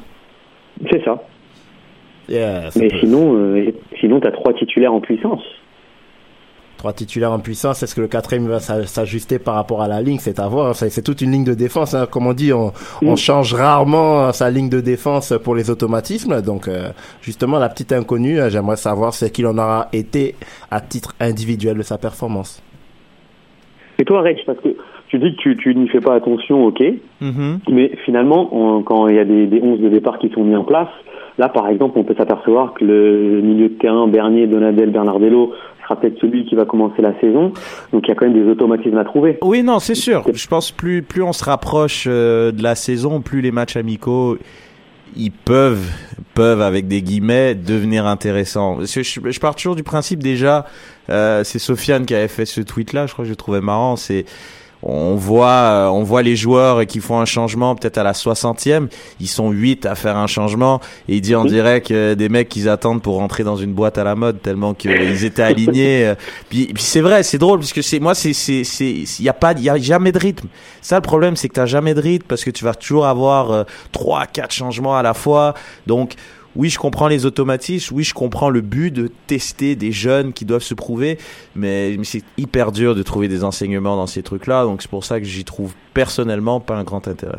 [0.90, 1.22] C'est ça.
[2.28, 3.54] mais sinon,
[4.00, 5.42] sinon tu as trois titulaires en puissance
[6.86, 7.82] trois titulaires en puissance.
[7.82, 10.18] Est-ce que le quatrième va s'ajuster par rapport à la ligne?
[10.20, 10.76] C'est à voir.
[10.76, 11.94] C'est toute une ligne de défense.
[11.94, 12.06] Hein.
[12.08, 12.70] Comme on dit, on,
[13.02, 16.42] on, change rarement sa ligne de défense pour les automatismes.
[16.42, 16.90] Donc, euh,
[17.22, 20.36] justement, la petite inconnue, euh, j'aimerais savoir ce qu'il en aura été
[20.70, 22.62] à titre individuel de sa performance.
[23.98, 24.68] Et toi, Rex, parce que
[25.08, 26.82] tu dis que tu, tu n'y fais pas attention, ok,
[27.20, 27.58] mm-hmm.
[27.72, 30.64] mais finalement, quand il y a des, des 11 de départ qui sont mis en
[30.64, 30.88] place,
[31.38, 35.52] là, par exemple, on peut s'apercevoir que le milieu de terrain, Bernier, Donadel, Bernardello,
[35.86, 37.52] sera peut-être celui qui va commencer la saison.
[37.92, 39.38] Donc il y a quand même des automatismes à trouver.
[39.42, 40.24] Oui, non, c'est sûr.
[40.32, 44.38] Je pense plus plus on se rapproche euh, de la saison, plus les matchs amicaux
[45.16, 45.90] ils peuvent
[46.34, 48.80] peuvent avec des guillemets devenir intéressants.
[48.80, 50.66] Je, je, pars toujours du principe déjà.
[51.08, 53.06] Euh, c'est Sofiane qui avait fait ce tweet là.
[53.06, 53.96] Je crois que je le trouvais marrant.
[53.96, 54.26] C'est
[54.88, 58.88] on voit euh, on voit les joueurs qui font un changement peut-être à la 60e
[59.20, 60.80] ils sont 8 à faire un changement.
[61.08, 63.98] Et il dit on dirait que des mecs qu'ils attendent pour rentrer dans une boîte
[63.98, 66.14] à la mode tellement qu'ils étaient alignés euh.
[66.48, 69.32] puis, puis c'est vrai c'est drôle puisque c'est moi c'est c'est c'est il y a
[69.32, 70.48] pas il y a jamais de rythme.
[70.82, 73.50] Ça le problème c'est que t'as jamais de rythme parce que tu vas toujours avoir
[73.50, 75.54] euh, trois quatre changements à la fois.
[75.86, 76.14] Donc
[76.56, 80.44] oui, je comprends les automatismes, oui, je comprends le but de tester des jeunes qui
[80.44, 81.18] doivent se prouver,
[81.54, 85.20] mais, c'est hyper dur de trouver des enseignements dans ces trucs-là, donc c'est pour ça
[85.20, 87.38] que j'y trouve personnellement pas un grand intérêt.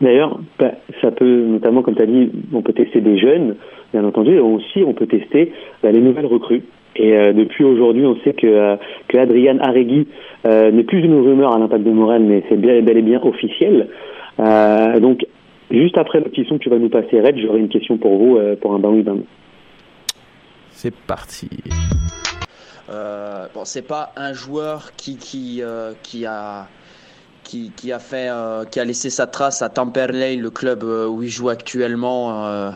[0.00, 3.56] D'ailleurs, bah, ça peut, notamment comme tu as dit, on peut tester des jeunes,
[3.92, 6.62] bien entendu, et aussi on peut tester bah, les nouvelles recrues.
[6.96, 8.76] Et euh, depuis aujourd'hui, on sait que, euh,
[9.08, 10.08] que Adrian Arregui
[10.44, 13.88] euh, n'est plus une rumeur à l'impact de Morel, mais c'est bel et bien officiel.
[15.00, 15.24] donc
[15.72, 18.18] Juste après le petit son que tu vas nous passer, Red, j'aurai une question pour
[18.18, 18.92] vous euh, pour un bain
[20.70, 21.48] C'est parti.
[22.90, 26.68] Euh, bon, c'est pas un joueur qui qui euh, qui a
[27.42, 31.22] qui, qui a fait euh, qui a laissé sa trace à Tamperley, le club où
[31.22, 32.70] il joue actuellement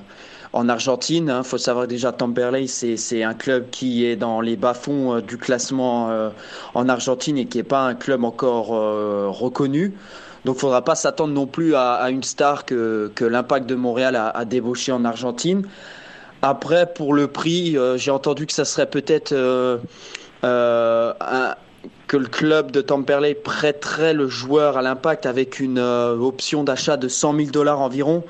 [0.54, 1.26] en Argentine.
[1.26, 1.42] Il hein.
[1.42, 6.30] faut savoir déjà Tamperley, c'est un club qui est dans les bas-fonds du classement
[6.72, 9.92] en Argentine et qui n'est pas un club encore reconnu.
[10.46, 14.14] Donc il ne faudra pas s'attendre non plus à, une star que, l'Impact de Montréal
[14.14, 15.66] a, débauché en Argentine.
[16.40, 19.78] Après, pour le prix, euh, j'ai entendu que ça serait peut-être euh,
[20.44, 21.12] euh,
[22.06, 27.08] que le club de Tamperley prêterait le joueur à l'Impact avec une option d'achat de
[27.08, 28.22] 100 000 dollars environ.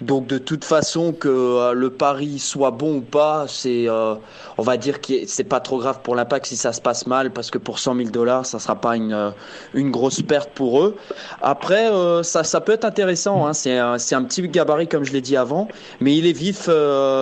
[0.00, 4.14] Donc de toute façon que euh, le pari soit bon ou pas, c'est, euh,
[4.56, 7.30] on va dire que c'est pas trop grave pour l'impact si ça se passe mal,
[7.30, 9.30] parce que pour 100 000 dollars, ça sera pas une euh,
[9.74, 10.96] une grosse perte pour eux.
[11.42, 11.90] Après,
[12.22, 13.46] ça ça peut être intéressant.
[13.46, 13.52] Hein.
[13.52, 15.68] C'est un c'est un petit gabarit comme je l'ai dit avant,
[16.00, 16.68] mais il est vif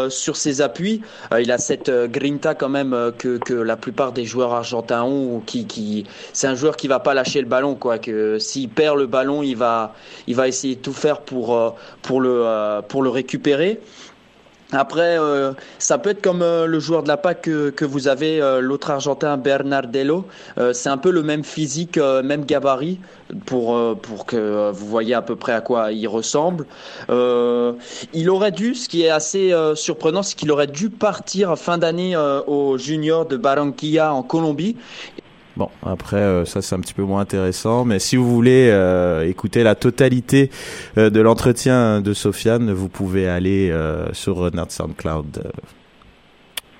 [0.08, 1.02] sur ses appuis.
[1.38, 5.40] il a cette grinta quand même que que la plupart des joueurs argentins ont.
[5.46, 7.98] Qui qui c'est un joueur qui va pas lâcher le ballon quoi.
[7.98, 9.94] Que s'il perd le ballon, il va
[10.26, 12.44] il va essayer de tout faire pour pour le
[12.88, 13.80] pour le récupérer.
[14.72, 18.42] Après, euh, ça peut être comme euh, le joueur de la PAC que, vous avez,
[18.42, 20.26] euh, l'autre Argentin Bernardello.
[20.72, 22.98] c'est un peu le même physique, même gabarit,
[23.46, 26.66] pour, pour que vous voyez à peu près à quoi il ressemble.
[27.08, 32.16] il aurait dû, ce qui est assez surprenant, c'est qu'il aurait dû partir fin d'année
[32.46, 34.76] au junior de Barranquilla en Colombie.
[35.58, 39.28] Bon, après, euh, ça c'est un petit peu moins intéressant, mais si vous voulez euh,
[39.28, 40.50] écouter la totalité
[40.96, 43.72] euh, de l'entretien de Sofiane, vous pouvez aller
[44.12, 45.50] sur Nerd SoundCloud.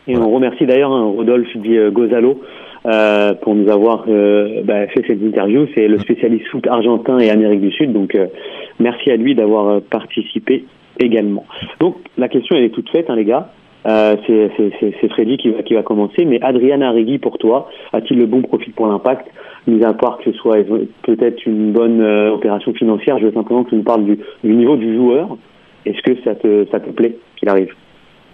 [0.06, 2.40] Et on remercie d'ailleurs hein, Rodolphe dit Gozalo
[3.42, 4.06] pour nous avoir
[4.64, 5.66] bah, fait cette interview.
[5.74, 8.16] C'est le spécialiste foot argentin et Amérique du Sud, donc
[8.78, 10.64] merci à lui d'avoir participé
[11.00, 11.46] également.
[11.80, 13.50] Donc la question elle est toute faite, hein, les gars.
[13.86, 18.26] Euh, c'est Freddy qui va, qui va commencer, mais Adrian Arrigui, pour toi, a-t-il le
[18.26, 19.28] bon profil pour l'impact
[19.66, 20.58] Mis à part que ce soit
[21.02, 24.76] peut-être une bonne euh, opération financière, je veux simplement que tu nous parles du, niveau
[24.76, 25.36] du joueur.
[25.84, 27.72] Est-ce que ça te, ça te plaît qu'il arrive?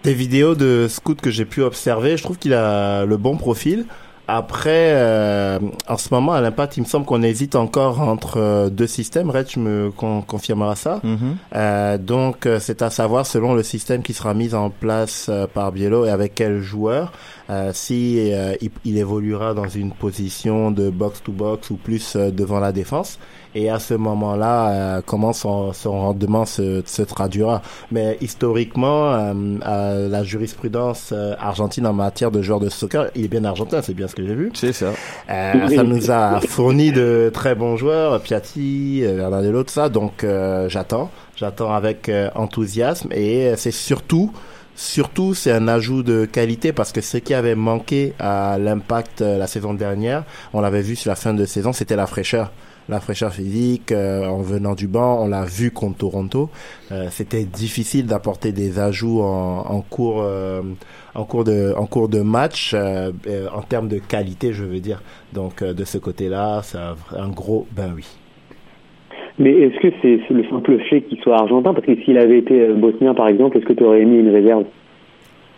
[0.05, 3.85] Des vidéos de scout que j'ai pu observer, je trouve qu'il a le bon profil.
[4.27, 8.71] Après, euh, en ce moment, à l'impact, il me semble qu'on hésite encore entre euh,
[8.71, 9.29] deux systèmes.
[9.31, 11.01] Red, tu me confirmeras ça.
[11.05, 11.19] Mm-hmm.
[11.55, 15.73] euh, donc, euh, c'est à savoir, selon le système qui sera mis en place par
[15.73, 17.13] Biello et avec quel joueur,
[17.73, 23.19] si il, il, évoluera dans une position de box-to-box ou plus devant la défense
[23.55, 27.63] et à ce moment-là, euh, comment son, son, rendement se, se, traduira.
[27.93, 33.29] Mais historiquement, euh, la jurisprudence euh, argentine en matière de joueurs de soccer, il est
[33.29, 34.51] bien argentin, c'est bien ce que j'ai vu.
[34.55, 34.93] C'est ça.
[35.29, 39.89] ça nous a fourni de très bons joueurs, Piatti, Bernardello, tout ça.
[39.89, 40.27] Donc
[40.69, 44.33] j'attends, j'attends avec enthousiasme et c'est surtout
[44.77, 49.47] Surtout, c'est un ajout de qualité parce que ce qui avait manqué à l'impact la
[49.47, 52.51] saison dernière, on l'avait vu sur la fin de saison, c'était la fraîcheur
[52.89, 55.25] la fraîcheur physique euh, en venant du banc.
[55.25, 56.51] On l'a vu contre Toronto.
[56.93, 60.61] Euh, c'était difficile d'apporter des ajouts en, cours euh,
[61.15, 65.03] en cours de match en termes de qualité, je veux dire.
[65.33, 68.07] Donc de ce côté-là, c'est un, gros ben oui.
[69.39, 71.75] Mais est-ce que c'est le simple fait qu'il soit argentin?
[71.75, 74.65] Parce que s'il avait été bosnien, par exemple, est-ce que tu aurais émis une réserve?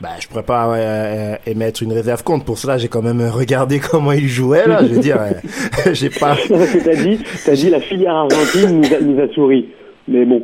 [0.00, 2.44] Bah, je pourrais pas euh, émettre une réserve compte.
[2.44, 4.80] Pour cela, j'ai quand même regardé comment il jouait là.
[4.82, 5.18] Je veux dire,
[5.92, 6.36] j'ai pas.
[6.48, 9.68] t'as dit, t'as dit la filière argentine nous a, nous a souri.
[10.08, 10.42] Mais bon,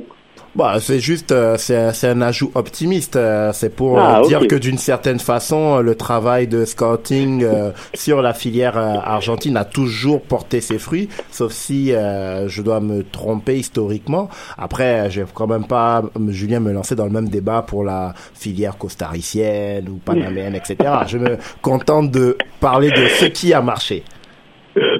[0.55, 3.17] bah, c'est juste, euh, c'est un ajout optimiste.
[3.17, 8.21] Euh, c'est pour ah, dire que d'une certaine façon, le travail de scouting euh, sur
[8.21, 14.29] la filière argentine a toujours porté ses fruits, sauf si je dois me tromper historiquement.
[14.59, 18.15] Après, je vais quand même pas, Julien, me lancer dans le même débat pour la
[18.35, 20.77] filière costaricienne ou panaméenne, etc.
[21.07, 24.03] Je me contente de parler de ce qui a marché.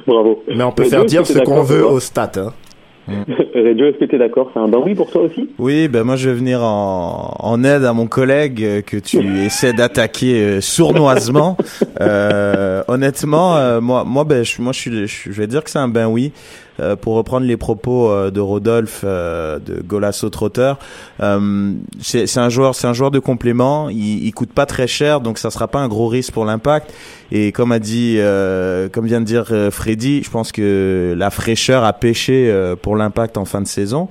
[0.07, 0.43] Bravo.
[0.55, 2.33] Mais on peut faire dire ce qu'on veut au stat.
[2.37, 2.53] Hein.
[3.55, 6.05] Radio, est-ce que tu es d'accord C'est un ben oui pour toi aussi Oui, ben
[6.05, 10.61] moi je vais venir en, en aide à mon collègue que tu essaies d'attaquer euh,
[10.61, 11.57] sournoisement.
[12.03, 15.79] Euh, honnêtement, euh, moi, moi, ben, je, moi, je, suis, je vais dire que c'est
[15.79, 16.33] un ben oui.
[16.81, 20.73] Euh, pour reprendre les propos euh, de Rodolphe euh, de Golasso Trotter,
[22.01, 23.91] c'est un joueur, c'est un joueur de complément.
[23.91, 26.93] Il, il coûte pas très cher, donc ça sera pas un gros risque pour l'impact.
[27.31, 28.19] Et comme a dit,
[28.93, 33.45] comme vient de dire Freddy, je pense que la fraîcheur a pêché pour l'impact en
[33.45, 34.09] fin de saison.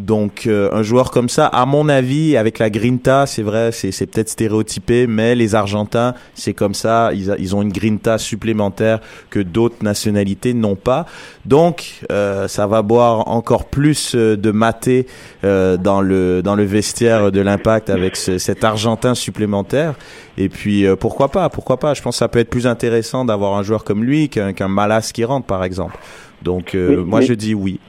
[0.00, 4.06] Donc euh, un joueur comme ça, à mon avis, avec la grinta, c'est vrai, c'est
[4.06, 9.40] peut-être stéréotypé, mais les Argentins, c'est comme ça, ils, ils, ont une grinta supplémentaire que
[9.40, 11.04] d'autres nationalités n'ont pas.
[11.44, 15.06] Donc euh, ça va boire encore plus euh, de maté
[15.42, 19.94] dans le dans le vestiaire de l'Impact avec cet Argentin supplémentaire.
[20.38, 21.92] Et puis pourquoi pas, pourquoi pas.
[21.92, 24.68] Je pense que ça peut être plus intéressant d'avoir un joueur comme lui qu'un qu'un
[24.68, 25.98] Malas qui rentre, par exemple.
[26.42, 27.80] Donc moi je dis oui.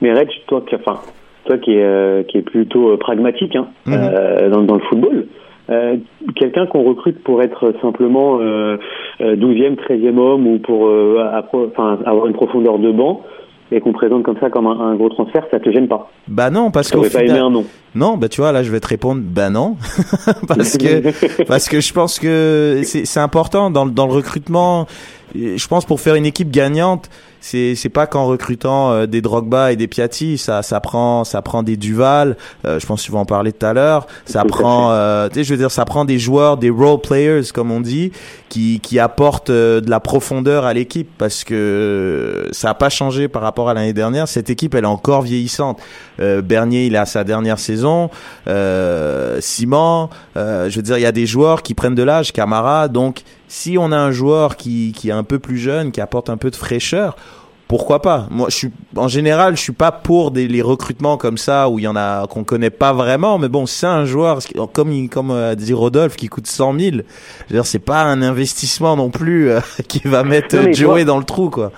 [0.00, 1.00] Mais Reg, toi, qui, enfin,
[1.46, 3.94] toi qui est, euh, qui est plutôt euh, pragmatique hein, mhm.
[3.94, 5.26] euh, dans, dans, le football,
[6.36, 12.92] quelqu'un qu'on recrute pour être simplement 12e, 13e homme ou pour avoir une profondeur de
[12.92, 13.22] banc,
[13.72, 16.08] et qu'on présente comme ça comme un, gros transfert, ça te gêne pas?
[16.28, 17.64] Bah non, parce que pas aimé un nom.
[17.96, 19.74] Non, bah tu vois, là je vais te répondre, bah non,
[20.46, 24.86] parce que parce que je pense que c'est important dans dans le recrutement
[25.34, 27.10] je pense pour faire une équipe gagnante,
[27.46, 31.42] c'est c'est pas qu'en recrutant euh, des Drogba et des Piatti, ça ça prend ça
[31.42, 34.44] prend des Duval, euh, je pense que tu vas en parler tout à l'heure, ça
[34.44, 37.70] prend euh, tu sais je veux dire ça prend des joueurs, des role players comme
[37.70, 38.10] on dit
[38.48, 41.08] qui qui apportent de la profondeur à l'équipe.
[41.18, 44.88] Parce que ça a pas changé par rapport à l'année dernière, cette équipe elle est
[44.88, 45.78] encore vieillissante.
[46.18, 48.10] Bernier, il est à sa dernière saison,
[49.40, 53.22] Simon, je veux dire il y a des joueurs qui prennent de l'âge, Camara, donc
[53.48, 56.36] si on a un joueur qui, qui est un peu plus jeune, qui apporte un
[56.36, 57.16] peu de fraîcheur,
[57.68, 58.28] pourquoi pas?
[58.30, 61.78] Moi, je suis en général, je suis pas pour des les recrutements comme ça où
[61.78, 64.38] il y en a qu'on connaît pas vraiment, mais bon, c'est un joueur
[64.72, 66.90] comme comme a dit Rodolphe qui coûte 100 000.
[66.90, 67.02] Je veux
[67.50, 71.50] dire, c'est pas un investissement non plus euh, qui va mettre Joey dans le trou,
[71.50, 71.72] quoi.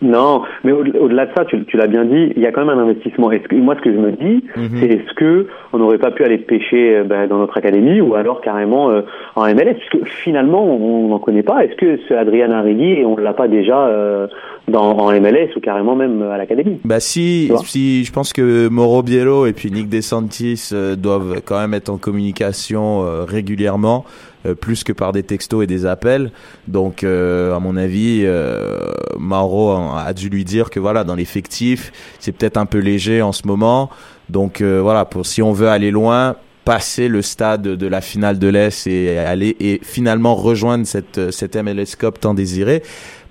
[0.00, 2.78] Non, mais au-delà de ça, tu, tu l'as bien dit, il y a quand même
[2.78, 3.32] un investissement.
[3.32, 4.80] Est-ce que, moi, ce que je me dis, mhm.
[4.80, 8.14] c'est est-ce que on n'aurait pas pu aller pêcher euh, ben, dans notre académie ou
[8.14, 9.02] alors carrément euh,
[9.34, 11.64] en MLS, puisque finalement, on n'en connaît pas.
[11.64, 14.28] Est-ce que ce Adrian Arrigui, on l'a pas déjà euh,
[14.68, 16.78] dans, en MLS ou carrément même à l'académie?
[16.84, 21.74] Bah si, si, je pense que Mauro Biello et puis Nick DeSantis doivent quand même
[21.74, 24.04] être en communication régulièrement.
[24.46, 26.30] Euh, plus que par des textos et des appels.
[26.68, 28.78] Donc, euh, à mon avis, euh,
[29.18, 33.32] Mauro a dû lui dire que voilà, dans l'effectif, c'est peut-être un peu léger en
[33.32, 33.90] ce moment.
[34.28, 38.46] Donc voilà, pour si on veut aller loin, passer le stade de la finale de
[38.46, 42.82] l'Est et aller et finalement rejoindre cette cette MLS Cup tant désirée,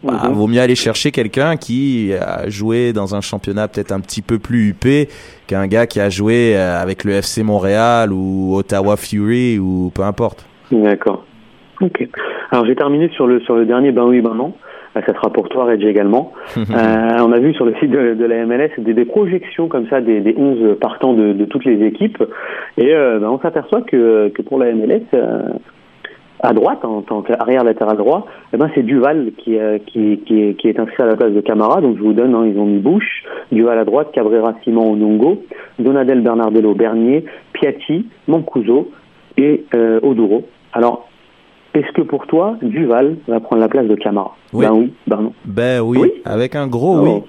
[0.04, 0.34] bah, mhm.
[0.34, 4.40] vaut mieux aller chercher quelqu'un qui a joué dans un championnat peut-être un petit peu
[4.40, 5.08] plus huppé
[5.46, 10.44] qu'un gars qui a joué avec le FC Montréal ou Ottawa Fury ou peu importe.
[10.72, 11.26] D'accord.
[11.82, 12.08] Ok.
[12.52, 14.54] Alors j'ai terminé sur le sur le dernier ben oui ben non.
[14.98, 16.34] Euh, ça sera pour toi, Reggie, également.
[16.58, 16.62] euh,
[17.20, 20.02] on a vu sur le site de, de la MLS des, des, projections comme ça
[20.02, 22.24] des, des 11 partants de, de toutes les équipes.
[22.78, 25.50] Et euh, ben, on s'aperçoit que, que pour la MLS, euh,
[26.42, 29.58] à droite, en tant qu'arrière latéral droit, eh ben c'est Duval qui,
[29.88, 31.82] qui, qui, est, qui est inscrit à la place de Camara.
[31.82, 35.44] Donc je vous donne, hein, ils ont mis Bush, Duval à droite, Cabrera, Simon, Onongo,
[35.80, 38.92] Donadel, Bernardello, Bernier, Piatti, Mancuso
[39.38, 39.66] et
[40.04, 40.46] Oduro.
[40.78, 41.08] Alors,
[41.74, 44.66] est-ce que pour toi, Duval va prendre la place de Camara oui.
[44.66, 45.34] Ben oui, ben non.
[45.44, 47.24] Ben oui, avec un gros oui.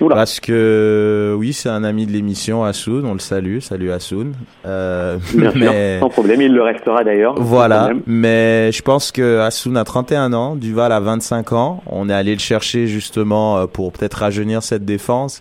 [0.00, 0.08] oui.
[0.08, 4.32] Parce que oui, c'est un ami de l'émission, Assoun, on le salue, salut Assoun.
[4.64, 5.98] Euh, Bien mais...
[5.98, 7.34] sûr, sans problème, il le restera d'ailleurs.
[7.36, 11.82] Voilà, mais je pense que Assoun a 31 ans, Duval a 25 ans.
[11.86, 15.40] On est allé le chercher justement euh, pour peut-être rajeunir cette défense.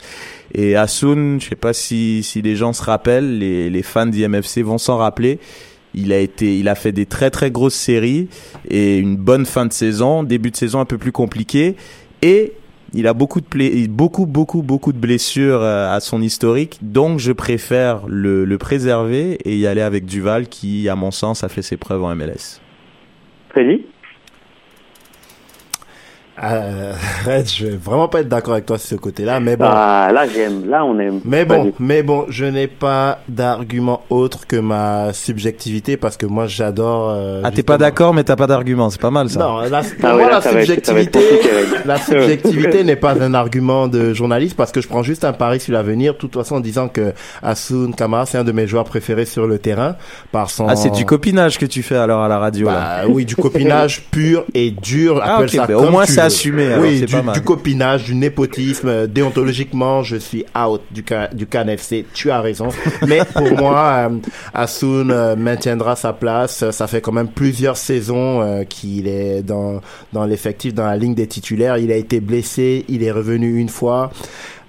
[0.56, 4.64] Et Assoun, je sais pas si, si les gens se rappellent, les, les fans d'IMFC
[4.64, 5.40] vont s'en rappeler
[5.98, 8.30] il a été, il a fait des très très grosses séries
[8.70, 11.76] et une bonne fin de saison, début de saison un peu plus compliqué.
[12.22, 12.54] Et
[12.94, 17.32] il a beaucoup de beaucoup beaucoup beaucoup de blessures euh, à son historique, donc je
[17.32, 21.78] préfère le, préserver et y aller avec Duval qui, à mon sens, a fait ses
[21.78, 22.62] preuves en MLS.
[23.50, 23.86] Freddy?
[26.44, 26.94] Euh,
[27.26, 29.66] Red, je vais vraiment pas être d'accord avec toi sur ce côté-là, mais bon.
[29.68, 31.20] Ah, là j'aime, là on aime.
[31.26, 36.46] Mais bon, mais bon, je n'ai pas d'argument autre que ma subjectivité parce que moi
[36.46, 37.10] j'adore.
[37.10, 39.40] Euh, ah, t'es pas d'accord, mais t'as pas d'argument, c'est pas mal ça.
[39.40, 41.20] Non, là, pour ah moi la subjectivité,
[41.86, 45.60] la subjectivité n'est pas un argument de journaliste parce que je prends juste un pari
[45.60, 48.86] sur l'avenir, de toute façon en disant que Asun Kamara c'est un de mes joueurs
[48.86, 49.96] préférés sur le terrain
[50.32, 50.68] par son.
[50.68, 52.68] Ah, c'est du copinage que tu fais alors à la radio.
[52.68, 55.20] Bah, oui, du copinage pur et dur.
[55.24, 56.76] Ah, okay, ça bah, au moins ça assumé.
[56.80, 59.08] oui, du, copinage, du népotisme.
[59.08, 61.04] Déontologiquement, je suis out du,
[61.34, 62.06] du CanFC.
[62.14, 62.70] Tu as raison.
[63.08, 64.18] Mais pour moi, euh,
[64.54, 66.70] Asun euh, maintiendra sa place.
[66.72, 69.82] Ça fait quand même plusieurs saisons euh, qu'il est dans,
[70.14, 71.78] dans l'effectif, dans la ligne des titulaires.
[71.78, 72.86] Il a été blessé.
[72.88, 74.12] Il est revenu une fois.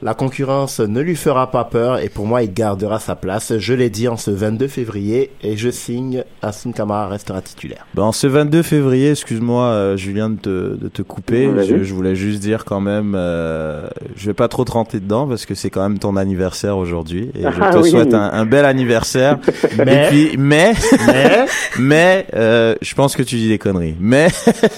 [0.01, 3.59] La concurrence ne lui fera pas peur et pour moi, il gardera sa place.
[3.59, 7.85] Je l'ai dit en ce 22 février et je signe, Asun Kamara restera titulaire.
[7.95, 11.95] Ben, en ce 22 février, excuse-moi euh, Julien de te, de te couper, je, je,
[11.95, 15.57] voulais juste dire quand même, euh, je vais pas trop te rentrer dedans parce que
[15.57, 19.39] c'est quand même ton anniversaire aujourd'hui et je ah te souhaite un, un, bel anniversaire.
[19.85, 20.75] mais, et puis, mais,
[21.09, 21.47] mais,
[21.81, 23.97] mais euh, je pense que tu dis des conneries.
[23.99, 24.29] Mais,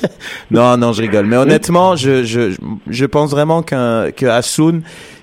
[0.50, 1.26] non, non, je rigole.
[1.26, 2.56] Mais honnêtement, je, je,
[2.88, 4.24] je pense vraiment qu'un, que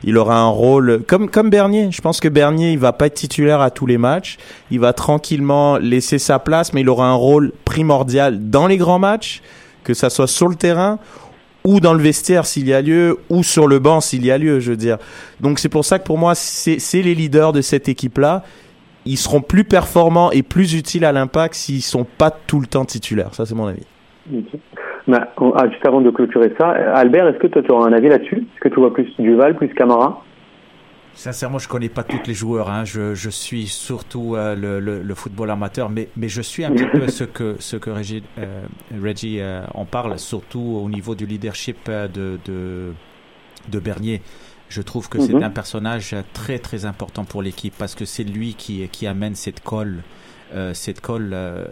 [0.04, 1.90] il aura un rôle comme comme Bernier.
[1.92, 4.38] Je pense que Bernier, il va pas être titulaire à tous les matchs.
[4.72, 9.00] Il va tranquillement laisser sa place, mais il aura un rôle primordial dans les grands
[9.00, 9.42] matchs,
[9.84, 11.00] que ça soit sur le terrain
[11.68, 14.38] ou dans le vestiaire s'il y a lieu, ou sur le banc s'il y a
[14.38, 14.98] lieu, je veux dire.
[15.42, 18.44] Donc c'est pour ça que pour moi, c'est les leaders de cette équipe-là.
[19.06, 22.86] Ils seront plus performants et plus utiles à l'impact s'ils sont pas tout le temps
[22.86, 23.36] titulaires.
[23.36, 23.84] Ça, c'est mon avis.
[25.08, 28.10] Bah, ah, juste avant de clôturer ça, Albert, est-ce que toi tu auras un avis
[28.10, 28.40] là-dessus?
[28.54, 30.22] Est-ce que tu vois plus Duval, plus Camara?
[31.14, 32.70] Sincèrement, je connais pas tous les joueurs.
[32.70, 32.84] Hein.
[32.86, 36.72] Je, je, suis surtout euh, le, le, le, football amateur, mais, mais je suis un
[36.72, 38.62] petit peu ce que, ce que Reggie, euh,
[39.02, 42.92] Reggie euh, en parle, surtout au niveau du leadership euh, de, de,
[43.72, 44.22] de Bernier.
[44.70, 45.26] Je trouve que mm -hmm.
[45.28, 45.44] c'est Mhm.
[45.44, 49.62] un personnage très très important pour l'équipe parce que c'est lui qui, qui amène cette
[49.64, 49.98] colle,
[50.54, 51.66] euh, cette colle euh,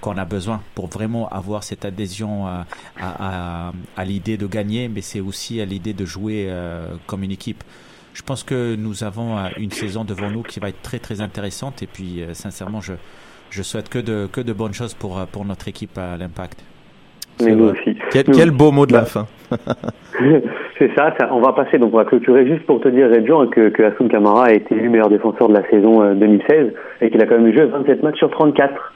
[0.00, 2.66] qu'on a besoin pour vraiment avoir cette adhésion à,
[3.00, 7.22] à, à, à l'idée de gagner, mais c'est aussi à l'idée de jouer euh, comme
[7.22, 7.62] une équipe.
[8.14, 11.20] Je pense que nous avons euh, une saison devant nous qui va être très très
[11.20, 12.94] intéressante et puis euh, sincèrement je,
[13.50, 16.64] je souhaite que de, que de bonnes choses pour, euh, pour notre équipe à l'Impact.
[17.44, 17.96] Mais nous aussi.
[18.10, 19.26] Quel, nous, quel beau mot de la fin.
[20.78, 23.46] C'est ça, ça, on va passer, donc on va clôturer juste pour te dire, Redjo,
[23.48, 27.10] que, que Hassoun Kamara a été élu meilleur défenseur de la saison euh, 2016 et
[27.10, 28.92] qu'il a quand même joué 27 matchs sur 34.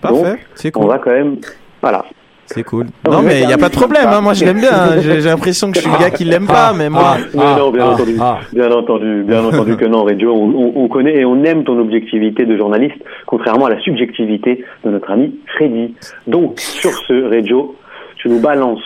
[0.00, 0.84] Parfait, c'est cool.
[0.84, 1.36] On va quand même.
[1.80, 2.04] Voilà.
[2.46, 2.86] C'est cool.
[3.06, 4.08] Non, mais il n'y a pas de problème.
[4.08, 4.22] Hein.
[4.22, 4.72] Moi, je l'aime bien.
[4.72, 5.00] Hein.
[5.02, 7.16] J'ai l'impression que je suis le gars qui l'aime pas, mais moi.
[7.16, 8.16] Ah, mais non, bien entendu.
[8.52, 10.32] Bien entendu, bien entendu que non, Reggio.
[10.32, 12.96] On, on, on, connaît et on aime ton objectivité de journaliste,
[13.26, 15.94] contrairement à la subjectivité de notre ami Freddy.
[16.26, 17.76] Donc, sur ce, Reggio,
[18.16, 18.80] tu nous balances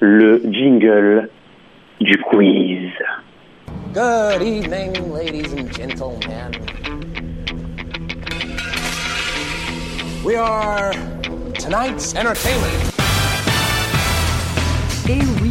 [0.00, 1.30] le jingle
[2.00, 2.90] du quiz.
[3.94, 6.79] Good evening, ladies and gentlemen.
[10.22, 10.92] We are
[11.54, 12.68] tonight's entertainment.
[15.08, 15.50] Et oui,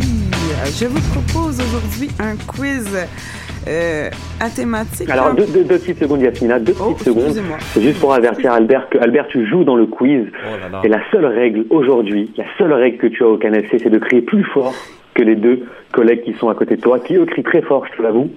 [0.80, 2.88] je vous propose aujourd'hui un quiz
[3.68, 4.10] euh,
[4.40, 5.10] à thématique.
[5.10, 7.36] Alors, deux, deux, deux, petites secondes, Yasmina, deux oh, petites secondes.
[7.74, 10.28] C'est juste pour avertir Albert que, Albert, tu joues dans le quiz.
[10.32, 10.82] Oh là là.
[10.84, 13.98] Et la seule règle aujourd'hui, la seule règle que tu as au CanFC, c'est de
[13.98, 14.76] crier plus fort
[15.16, 17.88] que les deux collègues qui sont à côté de toi, qui eux crient très fort,
[17.92, 18.30] je te l'avoue.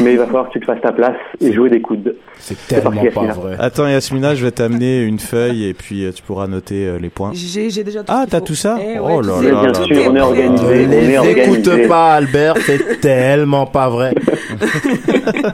[0.00, 2.16] Mais il va falloir que tu te fasses ta place et jouer des coudes.
[2.38, 3.56] C'est tellement parti, pas vrai.
[3.58, 7.08] Attends, Yasmina, je vais t'amener une feuille et puis euh, tu pourras noter euh, les
[7.08, 7.30] points.
[7.34, 9.62] J'ai déjà tout Ah, t'as tout ça eh Oh là ouais, là.
[9.70, 10.86] Bien sûr, on est organisé.
[10.86, 11.70] Ne on est les organisé.
[11.70, 14.14] écoute pas, Albert, c'est tellement pas vrai.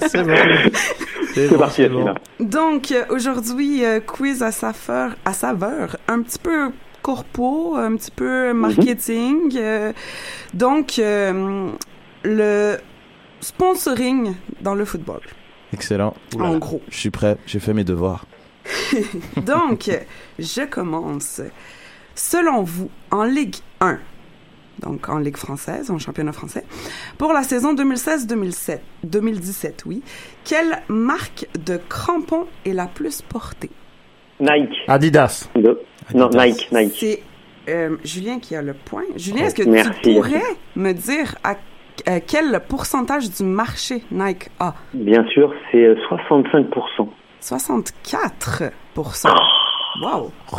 [0.09, 0.35] c'est bon.
[1.35, 2.14] C'est bon, parti, Yasmina.
[2.41, 6.70] Donc, euh, aujourd'hui, euh, quiz à saveur, à saveur, un petit peu
[7.03, 9.53] corpo, un petit peu marketing.
[9.57, 9.93] euh,
[10.55, 11.68] donc, euh,
[12.24, 12.76] le
[13.43, 15.20] sponsoring dans le football.
[15.72, 16.14] Excellent.
[16.38, 16.80] En gros.
[16.88, 18.26] Je suis prêt, j'ai fait mes devoirs.
[19.36, 19.90] Donc,
[20.38, 21.40] je commence.
[22.14, 23.99] Selon vous, en Ligue 1,
[24.80, 26.64] donc en Ligue française, en championnat français,
[27.16, 30.03] pour la saison 2016-2017, 2017, oui,
[30.45, 33.70] quelle marque de crampons est la plus portée?
[34.40, 34.74] Nike.
[34.88, 35.49] Adidas.
[35.55, 35.80] De...
[36.14, 36.97] Non, Nike, Nike.
[36.99, 37.22] C'est
[37.68, 39.05] euh, Julien qui a le point.
[39.16, 39.90] Julien, est-ce que Merci.
[40.03, 40.43] tu pourrais
[40.76, 41.55] me dire à
[42.09, 44.75] euh, quel pourcentage du marché Nike a?
[44.95, 47.09] Bien sûr, c'est euh, 65%.
[47.41, 48.63] 64
[50.01, 50.31] Wow.
[50.53, 50.59] OK.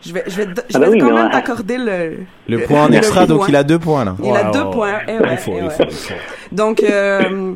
[0.00, 1.30] Je vais, je vais, je Ah bah vais oui, quand même ouais.
[1.30, 2.18] t'accorder le,
[2.48, 4.16] Le point en extra, donc il a deux points là.
[4.22, 5.00] Il a deux points.
[5.08, 5.70] Eh ouais, Il faut, eh il ouais.
[5.70, 6.14] faut, il faut.
[6.52, 7.54] Donc, euh,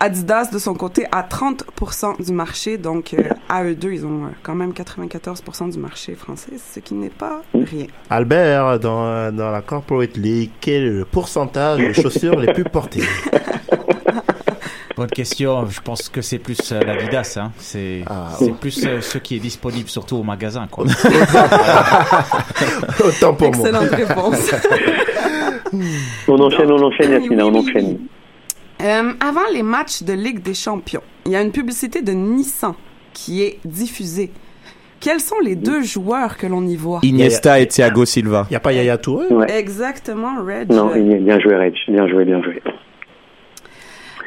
[0.00, 2.76] Adidas, de son côté, a 30% du marché.
[2.78, 6.80] Donc, euh, à eux deux, ils ont euh, quand même 94% du marché français, ce
[6.80, 7.86] qui n'est pas rien.
[8.10, 13.02] Albert, dans, dans la Corporate League, quel est le pourcentage de chaussures les plus portées?
[14.96, 15.66] Bonne question.
[15.68, 17.36] Je pense que c'est plus euh, l'Adidas.
[17.38, 17.52] Hein.
[17.58, 20.66] C'est Ah, plus euh, ce qui est disponible surtout au magasin.
[20.70, 20.86] Quoi.
[23.04, 23.68] Autant pour moi.
[23.68, 24.50] Excellente réponse.
[26.28, 27.98] On enchaîne, on enchaîne, Yasmina, Oui, on enchaîne.
[28.82, 32.74] Euh, avant les matchs de Ligue des Champions, il y a une publicité de Nissan
[33.12, 34.30] qui est diffusée.
[35.00, 37.00] Quels sont les deux joueurs que l'on y voit?
[37.02, 38.46] Iniesta et Thiago Silva.
[38.48, 39.26] Il n'y a pas Yaya Touré?
[39.28, 39.46] Ouais.
[39.58, 40.70] Exactement, Reg.
[40.70, 41.74] Non, il est bien joué, Reg.
[41.88, 42.62] Bien joué, bien joué.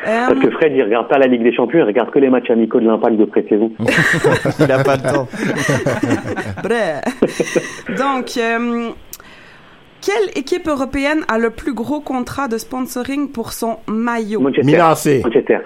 [0.07, 2.29] Euh, Parce que Fred, il regarde pas la Ligue des Champions, il regarde que les
[2.29, 3.71] matchs amicaux de l'Impact de pré-saison.
[4.59, 5.27] il a pas le temps.
[6.63, 7.85] Bref.
[7.97, 8.91] Donc, euh,
[10.09, 14.39] quelle équipe européenne a le plus gros contrat de sponsoring pour son maillot?
[14.41, 14.65] Manchester.
[14.71, 15.23] Milan AC.
[15.23, 15.57] Manchester.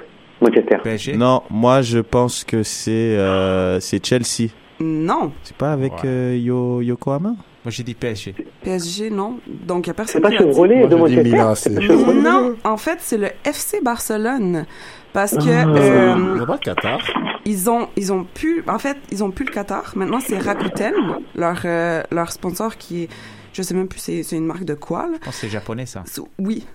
[0.42, 0.78] Manchester.
[0.84, 4.50] PSG Non, moi je pense que c'est euh, c'est Chelsea.
[4.80, 5.32] Non.
[5.44, 6.00] C'est pas avec Ouais.
[6.10, 7.36] euh, Yo, Yokohama Moi
[7.70, 8.36] j'ai dit PSG.
[8.64, 9.40] PSG, non.
[9.48, 10.48] Donc, il n'y a C'est personne pas qui l'a dit.
[10.50, 11.76] Chevrolet Moi, de je dis Manchester Milan C'est AC.
[11.76, 14.66] pas Chevrolet Non, en fait, c'est le FC Barcelone.
[15.14, 15.68] Parce que Ah.
[15.68, 17.00] euh, C'est Qatar.
[17.46, 19.94] ils ont ils ont pu en fait ils ont pu le Qatar.
[19.96, 20.94] Maintenant c'est Rakuten
[21.36, 23.10] leur euh, leur sponsor qui est
[23.54, 25.14] je sais même plus c'est une marque de quoi là.
[25.20, 26.04] Je pense que c'est japonais ça.
[26.40, 26.66] Oui,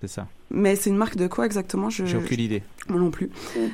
[0.00, 0.26] C'est ça.
[0.50, 1.90] mais c'est une marque de quoi exactement?
[1.90, 2.62] Je J'ai aucune idée.
[2.88, 3.30] moi non plus.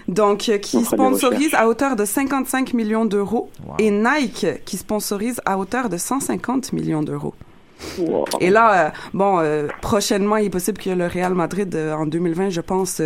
[0.09, 3.77] Donc euh, qui sponsorise à hauteur de 55 millions d'euros Wow.
[3.79, 7.35] et Nike qui sponsorise à hauteur de 150 millions d'euros.
[7.99, 8.25] Wow.
[8.41, 12.07] Et là, euh, bon, euh, prochainement, il est possible que le Real Madrid, euh, en
[12.07, 13.01] 2020, je pense,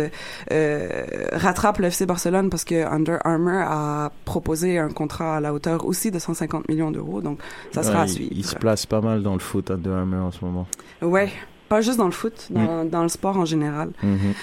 [0.51, 1.03] euh,
[1.33, 5.85] rattrape le FC Barcelone parce que Under Armour a proposé un contrat à la hauteur
[5.85, 7.21] aussi de 150 millions d'euros.
[7.21, 7.39] Donc,
[7.71, 8.31] ça sera Ouais, à il- suivre.
[8.35, 10.67] Il se place pas mal dans le foot Under Armour en ce moment.
[11.01, 11.29] Ouais.
[11.67, 13.91] Pas juste dans le foot, dans, dans le sport en général.
[14.01, 14.33] Mhm.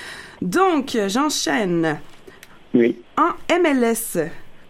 [0.43, 1.99] Donc, j'enchaîne.
[2.73, 2.99] Oui.
[3.17, 4.19] En MLS,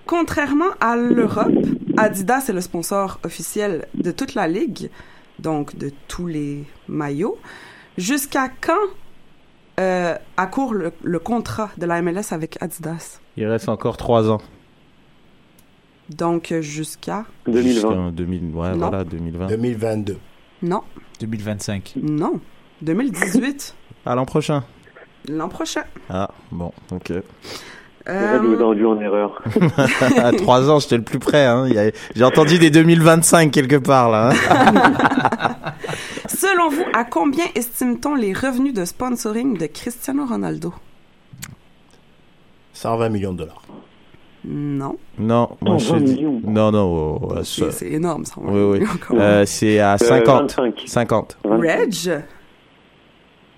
[0.07, 1.53] contrairement à l'Europe,
[1.99, 4.91] Adidas est le sponsor officiel de toute la ligue,
[5.39, 7.39] donc de tous les maillots.
[7.99, 8.75] Jusqu'à quand
[9.81, 13.21] euh, accourt le, le contrat de la MLS avec Adidas?
[13.37, 14.41] Il reste encore trois ans.
[16.09, 17.25] Donc, jusqu'à...
[17.47, 18.77] Jusqu'en 2000, ouais, Non.
[18.79, 19.47] voilà, 2020.
[19.49, 20.19] 2022.
[20.63, 20.83] Non.
[21.21, 21.95] 2025.
[22.03, 22.41] Non.
[22.83, 23.75] 2018.
[24.05, 24.63] À l'an prochain.
[25.29, 25.83] L'an prochain.
[26.09, 27.13] Ah, bon, ok.
[28.07, 28.13] Vous
[28.53, 29.43] ai entendu en erreur.
[30.23, 31.45] à trois ans, j'étais le plus près.
[31.45, 31.67] Hein.
[32.15, 34.31] J'ai entendu des 2025 quelque part, là.
[34.51, 35.73] hein.
[36.29, 40.73] Selon vous, à combien estime-t-on les revenus de sponsoring de Cristiano Ronaldo?
[42.75, 43.63] 120 millions de dollars.
[44.45, 44.97] Non.
[45.19, 46.15] Non, moi je 20 dis...
[46.15, 46.41] millions.
[46.47, 48.35] Non, non, oh, oh, C'est énorme, ça.
[48.39, 48.87] Oui, oui.
[49.15, 50.57] Euh, c'est à Euh, 50.
[50.57, 50.83] 25.
[50.87, 51.39] 50.
[51.45, 52.23] Reg?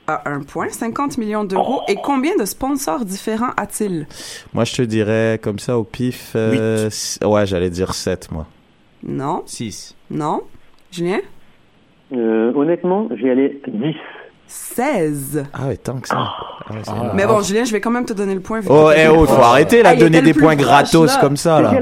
[0.08, 1.82] A un point, 50 millions d'euros.
[1.88, 4.06] Et combien de sponsors différents a-t-il?
[4.54, 6.32] Moi, je te dirais, comme ça, au pif...
[6.34, 6.90] euh,
[7.24, 8.46] Ouais, j'allais dire 7, moi.
[9.06, 9.42] Non.
[9.46, 9.94] 6.
[10.10, 10.40] Non.
[10.90, 11.20] Julien?
[12.12, 13.94] Euh, honnêtement, j'y allais 10.
[14.50, 15.44] 16.
[15.52, 16.16] Ah ouais, tant que ça.
[16.16, 17.10] Ah énorme.
[17.14, 18.60] Mais bon, Julien, je vais quand même te donner le point.
[18.60, 21.20] vu Oh, eh oh, faut arrêter, là, Ah, donner des points gratos là.
[21.20, 21.72] comme ça, là.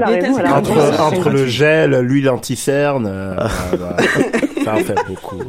[0.53, 3.35] Entre, entre le gel, l'huile anti-cerne, euh,
[3.79, 3.95] bah,
[4.67, 5.41] ça en fait beaucoup.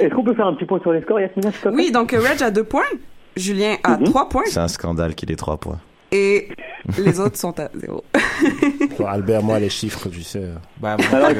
[0.00, 2.42] Est-ce qu'on peut faire un petit point sur les scores, Yasmina Oui, donc euh, Reg
[2.42, 2.82] a deux points.
[3.36, 4.04] Julien a Mhm.
[4.04, 4.42] trois points.
[4.46, 5.78] C'est un scandale qu'il ait 3 points.
[6.12, 6.48] Et
[6.98, 8.02] les autres sont à zéro.
[8.98, 10.42] Bon, Albert, moi, les chiffres, tu sais.
[10.80, 11.30] Bah, Alors,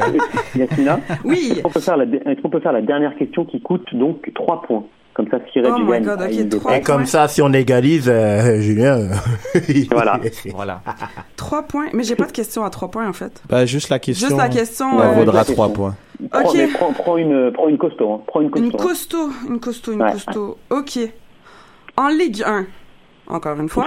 [0.54, 1.48] Yasmina Oui.
[1.52, 4.30] Est-ce qu'on peut, faire la, est-ce qu'on peut faire la dernière question qui coûte donc
[4.34, 4.84] 3 points?
[5.20, 9.08] Comme ça, si Oh gagne, God, trois Et comme ça, si on égalise, euh, Julien.
[9.90, 10.18] Voilà.
[10.54, 10.80] Voilà.
[11.36, 11.88] Trois points.
[11.92, 13.42] Mais j'ai pas de question à trois points, en fait.
[13.48, 14.28] Bah, juste la question.
[14.28, 15.70] Juste la question, Ça euh, vaudra la 3 question.
[15.72, 15.96] points.
[16.30, 16.54] Prends, Ok.
[16.54, 18.12] mais prends, prends une, prends une costaud.
[18.14, 18.20] Hein.
[18.26, 18.64] Prends une costaud.
[18.66, 18.78] Une hein.
[18.82, 20.12] costaud, une costaud, une Ouais.
[20.12, 20.58] costaud.
[20.70, 20.98] Ok.
[21.98, 22.66] En Ligue 1,
[23.26, 23.86] encore une fois,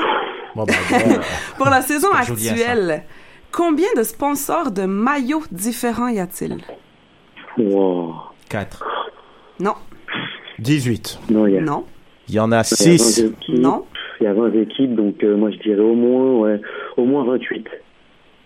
[0.55, 1.15] Bon, bah, bon,
[1.57, 3.03] pour la saison actuelle,
[3.51, 6.57] combien de sponsors de maillots différents y a-t-il?
[7.57, 8.13] Wow.
[8.49, 8.83] 4.
[9.59, 9.73] Non.
[10.59, 11.19] 18.
[11.31, 11.83] Non, il y a, Non.
[12.29, 12.63] Il y en a il y a 20
[12.97, 13.19] 6.
[13.19, 13.35] équipes.
[13.49, 13.83] Non.
[14.21, 16.61] Il y a 20 équipes, donc euh, moi je dirais au moins, ouais,
[16.97, 17.65] au moins 28.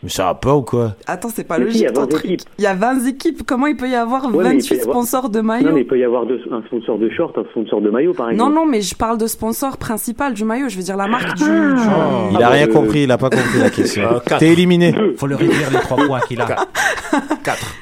[0.03, 0.95] Mais ça va pas ou quoi?
[1.08, 2.26] Attends, c'est pas Mais si, il y logique a ton 20 truc.
[2.26, 2.41] équipes.
[2.60, 3.41] Il y a 20 équipes.
[3.45, 5.43] Comment il peut y avoir Ouais, mais il 28 peut y avoir- sponsors de Non,
[5.45, 5.72] maillots?
[5.74, 8.28] mais il peut y avoir deux- un sponsor de short, un sponsor de maillot, par
[8.28, 8.55] Non, exemple.
[8.55, 10.70] non, mais je parle de sponsor principal du maillot.
[10.70, 11.43] Je veux dire la marque du.
[11.43, 12.30] du- Ah.
[12.32, 14.03] Il a rien euh, compris, il a pas compris la question.
[14.03, 14.38] Euh.
[14.39, 14.93] T'es éliminé.
[15.18, 16.45] Faut le réduire les 3 points qu'il a.
[17.43, 17.76] 4.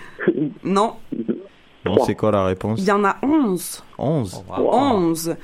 [0.63, 0.93] Non,
[1.85, 3.83] Bon, c'est quoi la réponse il y en a 11.
[3.97, 4.43] 11.
[4.59, 5.35] Oh, 11.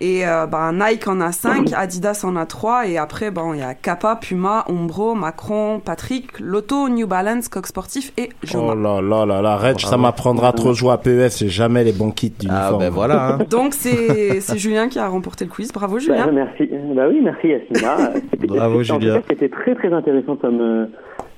[0.00, 3.60] Et euh, ben, Nike en a 5, Adidas en a 3, et après, bon, il
[3.60, 8.72] y a Kappa, Puma, Umbro, Macron, Patrick, Lotto, New Balance, Coq Sportif et Joma.
[8.72, 11.92] Oh là là là là, Reg, ça m'apprendra trop jouer à PES, c'est jamais les
[11.92, 12.74] bons kits d'uniforme.
[12.74, 13.34] Ah, ben voilà.
[13.34, 13.38] hein.
[13.48, 15.72] Donc, c'est c'est Julien qui a remporté le quiz.
[15.72, 16.30] Bravo, Bah, Julien.
[16.32, 16.68] merci.
[16.94, 18.10] Bah oui, merci Yasmina.
[18.32, 19.22] C'était- Bravo, Julien.
[19.30, 20.86] C'était très très intéressant comme, euh,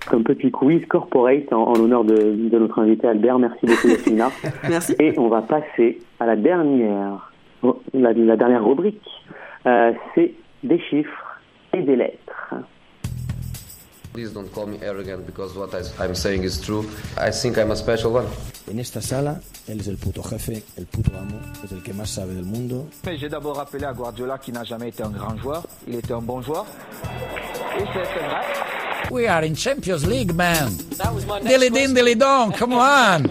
[0.07, 3.39] comme petit quiz corporate en, en l'honneur de, de notre invité Albert.
[3.39, 4.31] Merci beaucoup Yasmina.
[4.69, 4.95] Merci.
[4.99, 7.33] Et on va passer à la dernière,
[7.95, 9.03] la, la dernière rubrique.
[9.67, 10.33] Euh, C'est
[10.63, 11.41] des chiffres
[11.75, 12.55] et des lettres.
[14.13, 16.85] Please don't call me arrogant because what I, I'm saying is true.
[17.19, 18.25] I think I'm a special one.
[18.73, 22.09] En esta sala, él es el puto jefe, el puto amo, es el que más
[22.11, 22.87] sabe del mundo.
[23.05, 25.65] J'ai d'abord rappelé à Guardiola qui n'a jamais été un grand joueur.
[25.87, 26.65] Il était un bon joueur.
[27.79, 28.41] Et c'est un vrai.
[29.11, 30.69] We are in Champions League, man.
[31.45, 33.23] Dilly din, dilly dong, come on.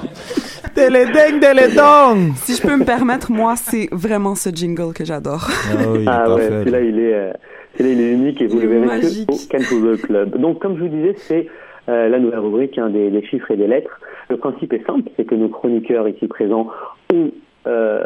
[0.73, 5.47] Télédeng, télédong Si je peux me permettre, moi, c'est vraiment ce jingle que j'adore.
[5.47, 7.32] Ah oui, il est Ah ouais, celui-là il est, euh,
[7.78, 10.38] celui-là, il est unique et vous le verrez que au Football Club.
[10.38, 11.47] Donc comme je vous disais, c'est
[11.88, 13.99] euh, la nouvelle rubrique hein, des, des chiffres et des lettres.
[14.30, 16.67] Le principe est simple, c'est que nos chroniqueurs ici présents
[17.13, 17.32] ont
[17.67, 18.05] euh,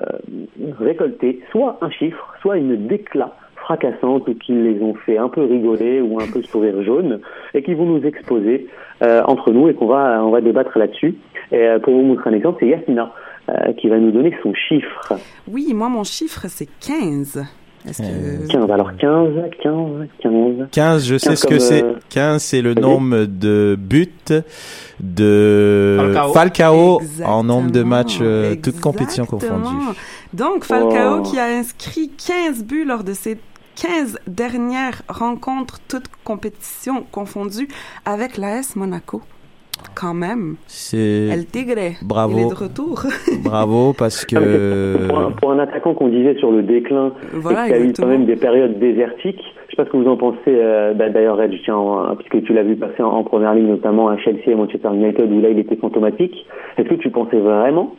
[0.80, 3.36] récolté soit un chiffre, soit une déclat
[3.70, 7.20] fracassante ou qui les ont fait un peu rigoler ou un peu sourire jaune
[7.54, 8.68] et qui vont nous exposer
[9.04, 11.16] euh, entre nous et qu'on va on va débattre là-dessus.
[11.52, 13.14] Et euh, pour vous montrer un exemple, c'est Yasmina
[13.50, 15.14] euh, qui va nous donner son chiffre.
[15.48, 17.44] Oui, moi, mon chiffre, c'est 15.
[17.88, 18.48] Est-ce que...
[18.52, 19.30] 15, alors 15,
[19.64, 19.74] 15,
[20.22, 20.68] 15.
[20.72, 21.84] 15, je sais 15 ce que c'est.
[21.84, 24.08] euh, 15, c'est le nombre de buts
[25.00, 25.98] de
[26.34, 26.34] Falcao.
[26.34, 29.76] Falcao, en nombre de matchs, euh, toutes compétitions confondues.
[30.34, 31.22] Donc, Falcao Oh.
[31.24, 33.38] qui a inscrit 15 buts lors de ses
[33.82, 37.68] 15 dernières rencontres, toutes compétitions confondues,
[38.06, 39.22] avec l'AS Monaco.
[39.96, 40.58] Quand même.
[40.68, 41.96] C'est El Tigre.
[42.02, 42.38] Bravo.
[42.38, 43.02] Il est de retour.
[43.44, 47.70] bravo parce que Pour un, pour un attaquant qu'on disait sur le déclin Voilà, et
[47.70, 50.18] qui a eu quand même des périodes désertiques, je sais pas ce que vous en
[50.18, 53.54] pensez, euh, bah, d'ailleurs Red, tiens, en- puisque tu l'as vu passer en, en première
[53.56, 56.36] ligne, notamment à Chelsea et Manchester United, où là il était fantomatique,
[56.78, 57.96] est-ce que tu pensais vraiment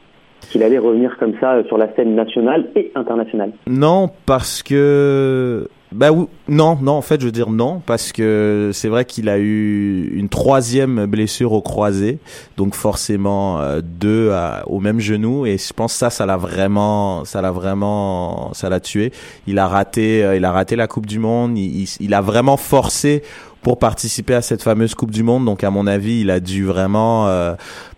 [0.48, 5.68] qu'il allait revenir comme ça euh, sur la scène nationale et internationale Non, parce que
[5.92, 9.28] bah oui, non, non, en fait, je veux dire non, parce que c'est vrai qu'il
[9.28, 12.20] a eu une troisième blessure au croisé,
[12.56, 14.32] donc forcément euh, deux
[14.66, 18.68] au même genou, et je pense que ça, ça l'a vraiment, ça l'a vraiment, ça
[18.68, 19.10] l'a tué.
[19.48, 23.22] Il a raté, euh, il a raté la Coupe du Monde, il a vraiment forcé
[23.62, 26.64] pour participer à cette fameuse Coupe du Monde, donc à mon avis, il a dû
[26.64, 27.54] vraiment euh,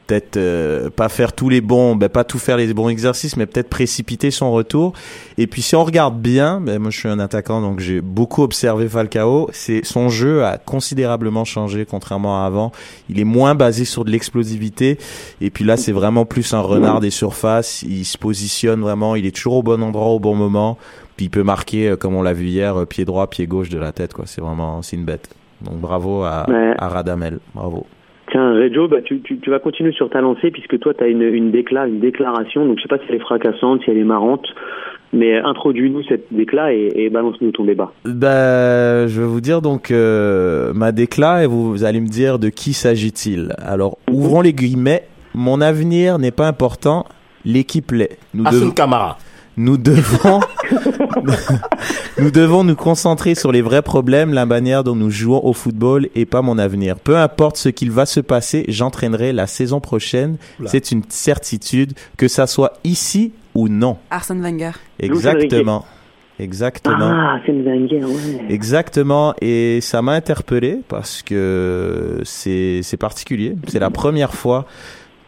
[0.07, 3.47] peut-être euh, pas faire tous les bons, ben pas tout faire les bons exercices, mais
[3.47, 4.93] peut-être précipiter son retour.
[5.39, 8.43] Et puis si on regarde bien, ben moi je suis un attaquant donc j'ai beaucoup
[8.43, 9.49] observé Falcao.
[9.53, 12.73] C'est son jeu a considérablement changé contrairement à avant.
[13.09, 14.99] Il est moins basé sur de l'explosivité
[15.41, 17.83] et puis là c'est vraiment plus un renard des surfaces.
[17.83, 20.79] Il se positionne vraiment, il est toujours au bon endroit au bon moment.
[21.17, 23.69] Puis il peut marquer euh, comme on l'a vu hier, euh, pied droit, pied gauche
[23.69, 24.13] de la tête.
[24.25, 25.29] C'est vraiment c'est une bête.
[25.65, 26.75] Donc bravo à, Ouais.
[26.79, 27.87] à Radamel, bravo.
[28.31, 31.09] Tiens, Reggio, bah, tu, tu, tu vas continuer sur ta lancée puisque toi, tu as
[31.09, 32.65] une, une, décla, une déclaration.
[32.65, 34.47] Donc, je sais pas si elle est fracassante, si elle est marrante,
[35.13, 37.93] mais introduis-nous cette décla et, et balance-nous ton débat.
[38.07, 42.39] Ben, je vais vous dire donc euh, ma décla et vous, vous allez me dire
[42.39, 43.53] de qui s'agit-il.
[43.59, 45.03] Alors, ouvrons les guillemets.
[45.35, 47.05] Mon avenir n'est pas important,
[47.45, 48.19] l'équipe l'est.
[48.35, 49.19] Nous Hassan devons- Kamara.
[49.57, 50.41] Nous devons,
[52.19, 56.09] nous devons nous concentrer sur les vrais problèmes, la manière dont nous jouons au football
[56.15, 56.99] et pas mon avenir.
[56.99, 60.39] Peu importe ce qu'il va se passer, j'entraînerai la saison prochaine.
[60.65, 63.99] C'est une certitude, que ça soit ici ou non.
[64.11, 64.73] Arsène Wenger.
[64.99, 65.85] Exactement.
[66.39, 66.97] Exactement.
[67.01, 68.47] Ah, c'est une Wenger, ouais.
[68.49, 73.57] Exactement, et ça m'a interpellé parce que c'est c'est particulier.
[73.69, 74.67] C'est la première fois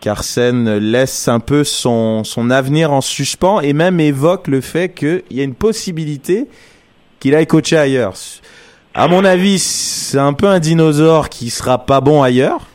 [0.05, 5.23] qu'Arsène laisse un peu son, son avenir en suspens et même évoque le fait qu'il
[5.31, 6.47] y a une possibilité
[7.21, 8.13] qu'il aille coacher ailleurs.
[8.93, 12.67] À mon avis, c'est un peu un dinosaure qui sera pas bon ailleurs.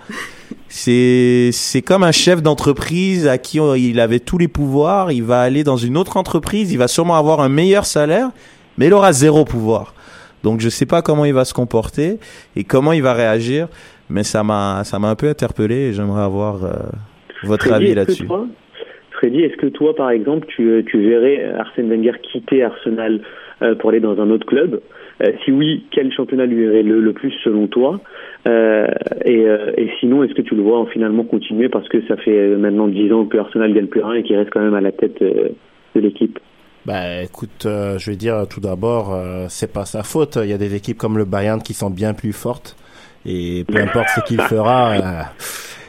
[0.69, 5.11] C'est c'est comme un chef d'entreprise à qui il avait tous les pouvoirs.
[5.11, 6.71] Il va aller dans une autre entreprise.
[6.71, 8.31] Il va sûrement avoir un meilleur salaire,
[8.79, 9.93] mais il aura zéro pouvoir.
[10.41, 12.17] Donc je sais pas comment il va se comporter
[12.55, 13.67] et comment il va réagir,
[14.09, 16.73] mais ça m'a ça m'a un peu interpellé et j'aimerais avoir euh,
[17.43, 18.25] votre Freddy, avis là-dessus.
[18.27, 18.47] toi-
[19.11, 23.19] Freddy, est-ce que toi, par exemple, tu, euh, tu verrais Arsène Wenger quitter Arsenal
[23.61, 24.79] euh, pour aller dans un autre club
[25.21, 27.99] Euh, Si oui, quel championnat lui irait le, le plus selon toi
[28.47, 28.87] Euh,
[29.25, 32.15] et, euh, et sinon, est-ce que tu le vois en finalement continuer parce que ça
[32.15, 34.75] fait euh, maintenant 10 ans que Arsenal gagne plus rien et qu'il reste quand même
[34.75, 35.49] à la tête euh,
[35.95, 36.39] de l'équipe
[36.85, 40.37] Bah écoute, euh, je vais dire tout d'abord, euh, c'est pas sa faute.
[40.41, 42.77] Il y a des équipes comme le Bayern qui sont bien plus fortes
[43.25, 45.21] et peu importe ce qu'il fera, euh,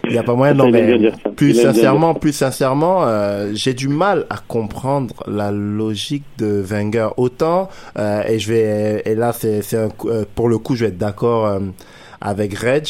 [0.05, 0.55] il n'y a pas moyen.
[0.55, 6.61] Non mais plus sincèrement, plus sincèrement, euh, j'ai du mal à comprendre la logique de
[6.61, 7.09] Wenger.
[7.17, 10.91] Autant euh, et je vais et là c'est c'est euh, pour le coup je vais
[10.91, 11.61] être d'accord euh,
[12.21, 12.87] avec Reg.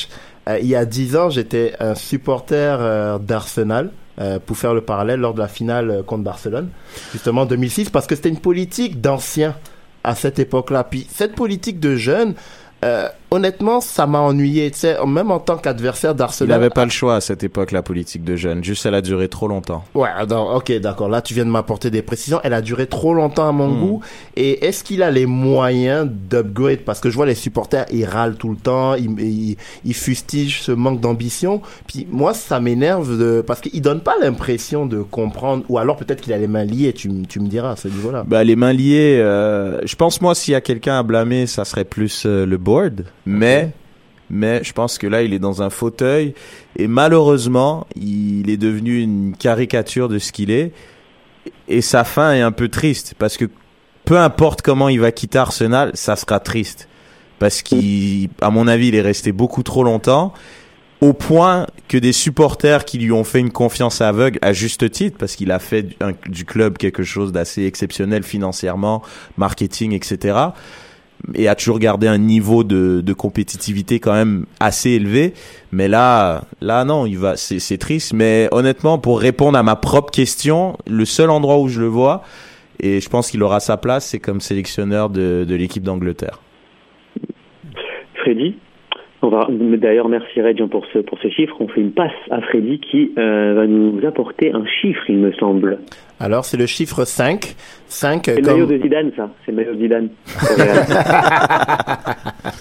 [0.49, 3.91] Euh, il y a dix ans, j'étais un supporter euh, d'Arsenal.
[4.21, 6.69] euh, pour faire le parallèle lors de la finale euh, contre Barcelone,
[7.13, 9.55] justement en 2006, parce que c'était une politique d'anciens
[10.05, 10.85] à cette époque-là.
[10.85, 12.35] Puis cette politique de jeunes,
[12.85, 14.71] euh, honnêtement, ça m'a ennuyé.
[14.71, 16.49] Tu sais, même en tant qu'adversaire Il d'Arsenal.
[16.59, 19.29] n'avait pas le choix à cette époque la politique de jeunes, juste elle a duré
[19.29, 19.85] trop longtemps.
[19.95, 21.09] Ouais, non, ok, d'accord.
[21.09, 22.41] Là, tu viens de m'apporter des précisions.
[22.45, 23.81] Elle a duré trop longtemps à mon Hmm.
[23.81, 24.01] goût.
[24.37, 26.81] Et est-ce qu'il a les moyens d'upgrade?
[26.85, 30.61] Parce que je vois les supporters, ils râlent tout le temps, ils, ils, ils fustigent
[30.63, 31.63] ce manque d'ambition.
[31.87, 35.65] Puis moi, ça m'énerve de parce qu'il donne pas l'impression de comprendre.
[35.69, 36.93] Ou alors peut-être qu'il a les mains liées.
[36.93, 38.25] Tu me diras à ce niveau-là.
[38.27, 41.65] Bah les mains liées, euh, je pense moi s'il y a quelqu'un à blâmer, ça
[41.65, 43.71] serait plus euh, le board, mais
[44.33, 46.35] mais je pense que là il est dans un fauteuil.
[46.77, 50.73] Et malheureusement, il est devenu une caricature de ce qu'il est.
[51.69, 53.47] Et sa fin est un peu triste parce que
[54.05, 56.89] peu importe comment il va quitter Arsenal, ça sera triste.
[57.41, 60.33] Parce qu'il à mon avis, il est resté beaucoup trop longtemps
[61.01, 65.17] au point que des supporters qui lui ont fait une confiance aveugle à juste titre
[65.19, 69.03] parce qu'il a fait du, un- du club quelque chose d'assez exceptionnel financièrement,
[69.39, 70.37] marketing, etc.
[71.35, 75.35] Et a toujours gardé un niveau de, compétitivité quand même assez élevé.
[75.73, 78.13] Mais là, là non, il va, c'est, c'est triste.
[78.13, 82.23] Mais honnêtement, pour répondre à ma propre question, le seul endroit où je le vois,
[82.81, 86.41] et je pense qu'il aura sa place, c'est comme sélectionneur de, de l'équipe d'Angleterre.
[88.15, 88.57] Freddy?
[89.23, 91.55] On va, d'ailleurs, merci Reg pour ce, pour ce chiffre.
[91.61, 95.33] On fait une passe à Freddy qui euh, va nous apporter un chiffre, il me
[95.33, 95.79] semble.
[96.19, 97.55] Alors, c'est le chiffre 5.
[97.87, 98.53] 5 C'est le comme...
[98.55, 99.31] maillot de Zidane, ça.
[99.45, 100.09] C'est le maillot de Zidane.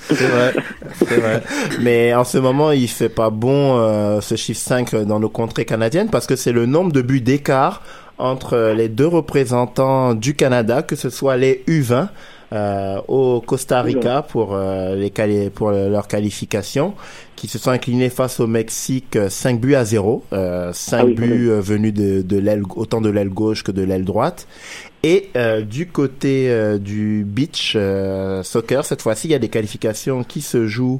[0.02, 0.54] c'est vrai,
[0.94, 1.42] c'est vrai.
[1.82, 5.66] Mais en ce moment, il fait pas bon euh, ce chiffre 5 dans nos contrées
[5.66, 7.84] canadiennes parce que c'est le nombre de buts d'écart
[8.18, 12.06] entre les deux représentants du Canada, que ce soit les U20, euh,
[13.08, 16.94] au Costa Rica pour euh, les quali- pour leur qualification,
[17.36, 21.06] qui se sont inclinés face au Mexique euh, 5 buts à 0, euh, 5 Ah
[21.06, 21.50] oui, buts oui.
[21.50, 24.48] euh, venus de, de l'aile autant de l'aile gauche que de l'aile droite.
[25.04, 29.48] Et euh, du côté euh, du beach euh, soccer, cette fois-ci, il y a des
[29.48, 31.00] qualifications qui se jouent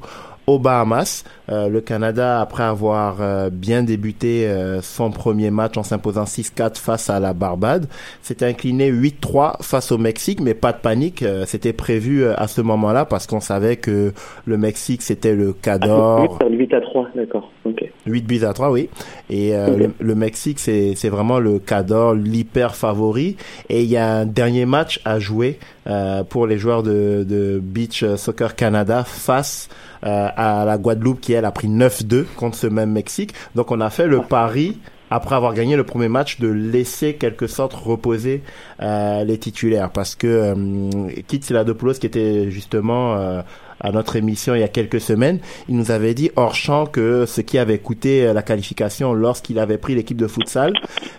[0.50, 1.24] aux Bahamas.
[1.50, 6.78] Euh, le Canada, après avoir euh, bien débuté euh, son premier match en s'imposant 6-4
[6.78, 7.88] face à la Barbade,
[8.22, 11.24] s'était incliné 8-3 face au Mexique, mais pas de panique.
[11.24, 14.14] euh, C'était prévu euh, à ce moment-là parce qu'on savait que
[14.46, 16.38] le Mexique, c'était le Cador.
[16.42, 17.52] Ah, 8 à 3, d'accord.
[17.66, 17.89] Ok.
[18.06, 18.90] 8 buts à 3, oui.
[19.30, 23.38] Et euh, le, le Mexique, c'est c'est vraiment le cador, l'hyper favori.
[23.70, 27.60] Et il y a un dernier match à jouer euh, pour les joueurs de, de
[27.62, 29.70] Beach Soccer Canada face
[30.04, 33.34] euh, à la Guadeloupe qui, elle, a pris 9-2 contre ce même Mexique.
[33.56, 34.78] Donc, on a fait le pari
[35.12, 38.44] après avoir gagné le premier match, de laisser quelque sorte reposer
[38.82, 39.90] euh, les titulaires.
[39.90, 43.42] Parce que euh, Kit Siladopoulos, qui était justement euh,
[43.82, 47.26] à notre émission il y a quelques semaines, il nous avait dit hors champ que
[47.26, 50.74] ce qui avait coûté euh, la qualification lorsqu'il avait pris l'équipe de futsal,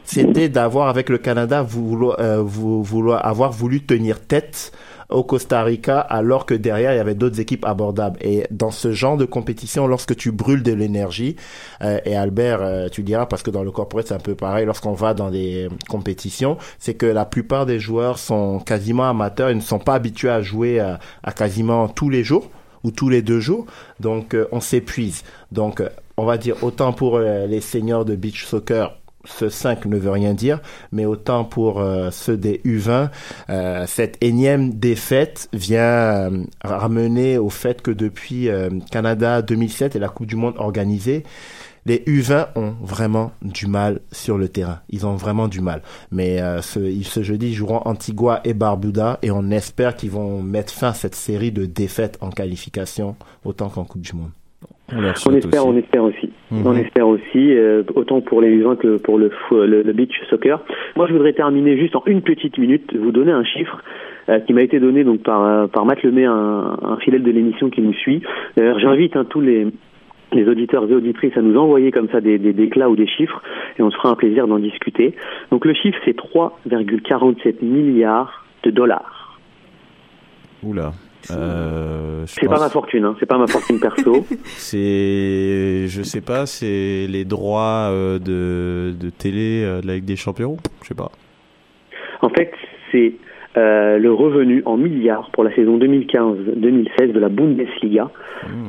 [0.04, 4.72] c'était d'avoir avec le Canada vouloir, euh, vou- vouloir avoir voulu tenir tête
[5.10, 8.18] au Costa Rica alors que derrière il y avait d'autres équipes abordables.
[8.20, 11.36] Et dans ce genre de compétition lorsque tu brûles de l'énergie
[11.82, 14.66] euh, et Albert euh, tu diras parce que dans le corporate c'est un peu pareil
[14.66, 19.50] lorsqu'on va dans des compétitions c'est que la plupart des joueurs sont quasiment amateurs.
[19.50, 22.50] Ils ne sont pas habitués à jouer à, à quasiment tous les jours
[22.84, 23.66] ou tous les deux jours.
[24.00, 25.24] Donc euh, on s'épuise.
[25.52, 29.86] Donc euh, on va dire autant pour euh, les seniors de beach soccer ce 5
[29.86, 30.60] ne veut rien dire,
[30.92, 33.10] mais autant pour euh, ceux des U20,
[33.50, 38.48] euh, cette énième défaite vient euh, ramener au fait que depuis
[38.90, 41.24] Canada 2007 et la Coupe du Monde organisée,
[41.86, 44.80] les U20 ont vraiment du mal sur le terrain.
[44.90, 45.82] Ils ont vraiment du mal.
[46.10, 50.72] Mais ce, ce jeudi, ils joueront Antigua et Barbuda et on espère qu'ils vont mettre
[50.72, 54.30] fin à cette série de défaites en qualification autant qu'en Coupe du Monde.
[55.26, 56.30] On espère, on espère aussi.
[56.50, 56.66] Mhm.
[56.66, 60.12] On espère aussi, euh, autant pour les U20 que pour le, fo- le, le beach
[60.28, 60.60] soccer.
[60.96, 63.82] Moi, je voudrais terminer juste en une petite minute, vous donner un chiffre
[64.28, 67.30] euh, qui m'a été donné donc par, euh, par Matt Lemay, un, un fidèle de
[67.30, 68.22] l'émission qui nous suit.
[68.56, 69.66] D'ailleurs, j'invite hein, tous les
[70.32, 73.42] les auditeurs et auditrices à nous envoyer comme ça des, des déclats ou des chiffres
[73.76, 75.12] et on se fera un plaisir d'en discuter.
[75.50, 79.40] Donc le chiffre c'est 3,47 milliards de dollars.
[80.62, 80.92] Oula.
[81.30, 84.24] Euh, C'est pas ma fortune, hein, c'est pas ma fortune perso.
[84.44, 90.04] C'est, je sais pas, c'est les droits euh, de, de télé euh, de la Ligue
[90.04, 90.56] des Champions?
[90.82, 91.10] Je sais pas.
[92.22, 92.52] En fait,
[92.92, 93.14] c'est
[93.56, 98.10] euh, le revenu en milliards pour la saison 2015-2016 de la Bundesliga.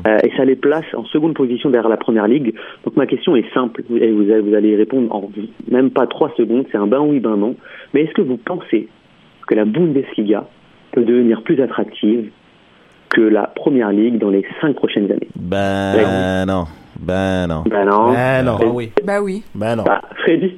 [0.06, 2.54] Euh, et ça les place en seconde position derrière la Première Ligue.
[2.84, 5.30] Donc ma question est simple, et vous, allez- vous allez répondre en
[5.70, 7.56] même pas trois secondes, c'est un ben oui, ben non.
[7.94, 8.88] Mais est-ce que vous pensez
[9.48, 10.48] que la Bundesliga
[10.92, 12.30] peut devenir plus attractive
[13.12, 16.66] que la Première Ligue dans les cinq prochaines années Ben non.
[17.00, 17.64] Ben non.
[17.66, 18.12] Ben non.
[18.12, 18.58] Ben non.
[18.58, 18.92] Ben oui.
[19.04, 19.44] Bah oui.
[19.56, 19.84] Ben non.
[19.84, 20.58] Bah, Freddy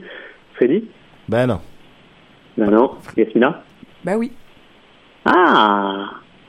[0.56, 0.86] Freddy
[1.28, 1.60] Ben non.
[2.58, 2.92] Ben non.
[3.18, 3.64] Yasmina
[4.04, 4.32] Bah oui.
[5.26, 6.06] Ah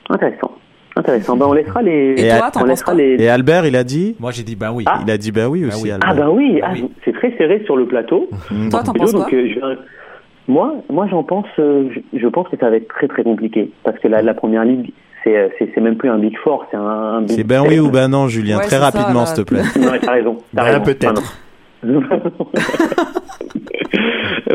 [0.09, 0.51] Intéressant.
[0.97, 1.35] Intéressant.
[1.35, 2.13] Ben on laissera les...
[2.17, 3.21] Et toi, on laissera les...
[3.21, 4.85] Et Albert, il a dit Moi, j'ai dit ben oui.
[5.05, 5.89] Il a dit ben oui aussi.
[5.89, 6.09] Albert.
[6.09, 8.29] Ah bah oui, ah, c'est très serré sur le plateau.
[8.71, 12.47] Toi, t'en penses donc, quoi euh, je Moi, moi j'en pense, euh, je, je pense
[12.49, 14.93] que ça va être très très compliqué parce que la, la première ligue,
[15.25, 17.63] c'est euh, c'est c'est même plus un big four, c'est un, un big C'est ben
[17.67, 18.59] oui ou ben non, Julien.
[18.59, 19.63] Ouais, Très rapidement, s'il te plaît.
[19.77, 20.37] Non, mais t'as raison.
[20.55, 21.37] T'as Ben, peut-être.
[21.83, 22.01] Euh,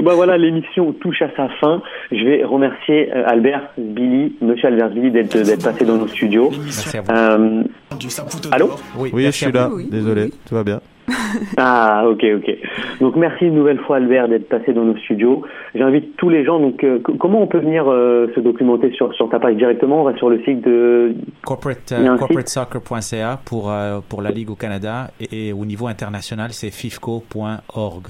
[0.03, 1.83] bah voilà, l'émission touche à sa fin.
[2.11, 6.51] Je vais remercier euh, Albert, Billy, Monsieur Albert Billy d'être d'être passé dans nos studios.
[6.63, 7.11] Merci à vous.
[7.11, 7.63] Euh,
[8.53, 9.71] Allô Oui, je suis là.
[9.91, 10.81] Désolé, tout va bien.
[11.57, 12.57] Ah, ok, ok.
[13.01, 15.43] Donc merci une nouvelle fois Albert d'être passé dans nos studios.
[15.75, 16.59] J'invite tous les gens.
[16.59, 20.03] Donc, euh, comment on peut venir euh, se documenter sur sur ta page directement?
[20.03, 21.15] On va sur le site de.
[21.45, 26.51] Corporate, euh, corporatesoccer.ca pour, euh, pour la Ligue au Canada et, et au niveau international,
[26.53, 28.07] c'est fifco.org.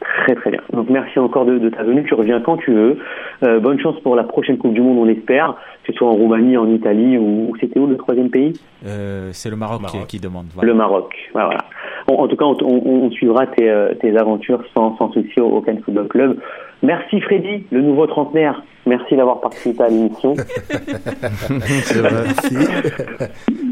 [0.00, 0.55] Très très bien.
[0.98, 2.04] Merci encore de, de ta venue.
[2.04, 2.98] Tu reviens quand tu veux.
[3.42, 5.54] Euh, bonne chance pour la prochaine Coupe du Monde, on espère.
[5.84, 8.54] Que ce soit en Roumanie, en Italie ou, c'était où le troisième pays
[8.86, 10.46] Euh, c'est le Maroc, Qui, qui demande.
[10.54, 10.72] voilà.
[10.72, 11.14] Le Maroc.
[11.34, 11.48] Voilà.
[11.48, 11.64] voilà.
[12.08, 15.38] Bon, en tout cas, on, on- on suivra tes, euh, tes aventures sans, sans souci
[15.40, 16.38] au, au Cannes Football Club.
[16.82, 18.62] Merci Freddy, le nouveau trentenaire.
[18.86, 20.34] Merci d'avoir participé à l'émission.
[21.48, 22.24] Vrai.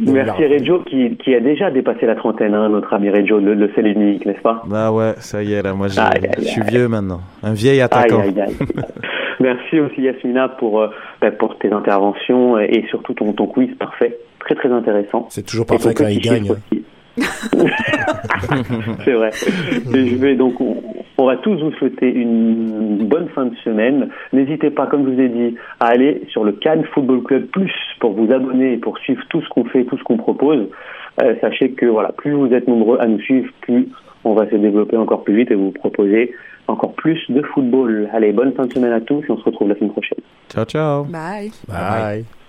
[0.07, 3.71] Merci Reggio qui, qui a déjà dépassé la trentaine, hein, notre ami Reggio, le, le
[3.75, 4.63] seul unique, n'est-ce pas?
[4.67, 7.21] Bah ouais, ça y est, là, moi, je suis vieux maintenant.
[7.43, 8.21] Un vieil attaquant.
[8.21, 8.57] Aïe, aïe, aïe.
[9.41, 10.89] Merci aussi Yasmina pour, euh,
[11.21, 14.17] bah, pour tes interventions et, et surtout ton, ton quiz parfait.
[14.41, 15.27] Très très intéressant.
[15.31, 16.51] C'est toujours parfait quand il gagne.
[16.51, 16.84] aussi.
[19.05, 19.31] C'est vrai.
[19.95, 20.77] Et je vais donc, on,
[21.17, 24.09] On va tous vous souhaiter une bonne fin de semaine.
[24.33, 27.73] N'hésitez pas, comme je vous ai dit, à aller sur le Cannes Football Club Plus
[28.01, 30.67] pour vous abonner et pour suivre tout ce qu'on fait, tout ce qu'on propose.
[31.23, 33.89] Euh, sachez que voilà, plus vous êtes nombreux à nous suivre, plus
[34.25, 36.35] on va se développer encore plus vite et vous proposer
[36.67, 38.09] encore plus de football.
[38.13, 40.19] Allez, bonne fin de semaine à tous et on se retrouve la semaine prochaine.
[40.49, 41.05] Ciao, ciao.
[41.05, 41.51] Bye.
[41.69, 42.25] Bye.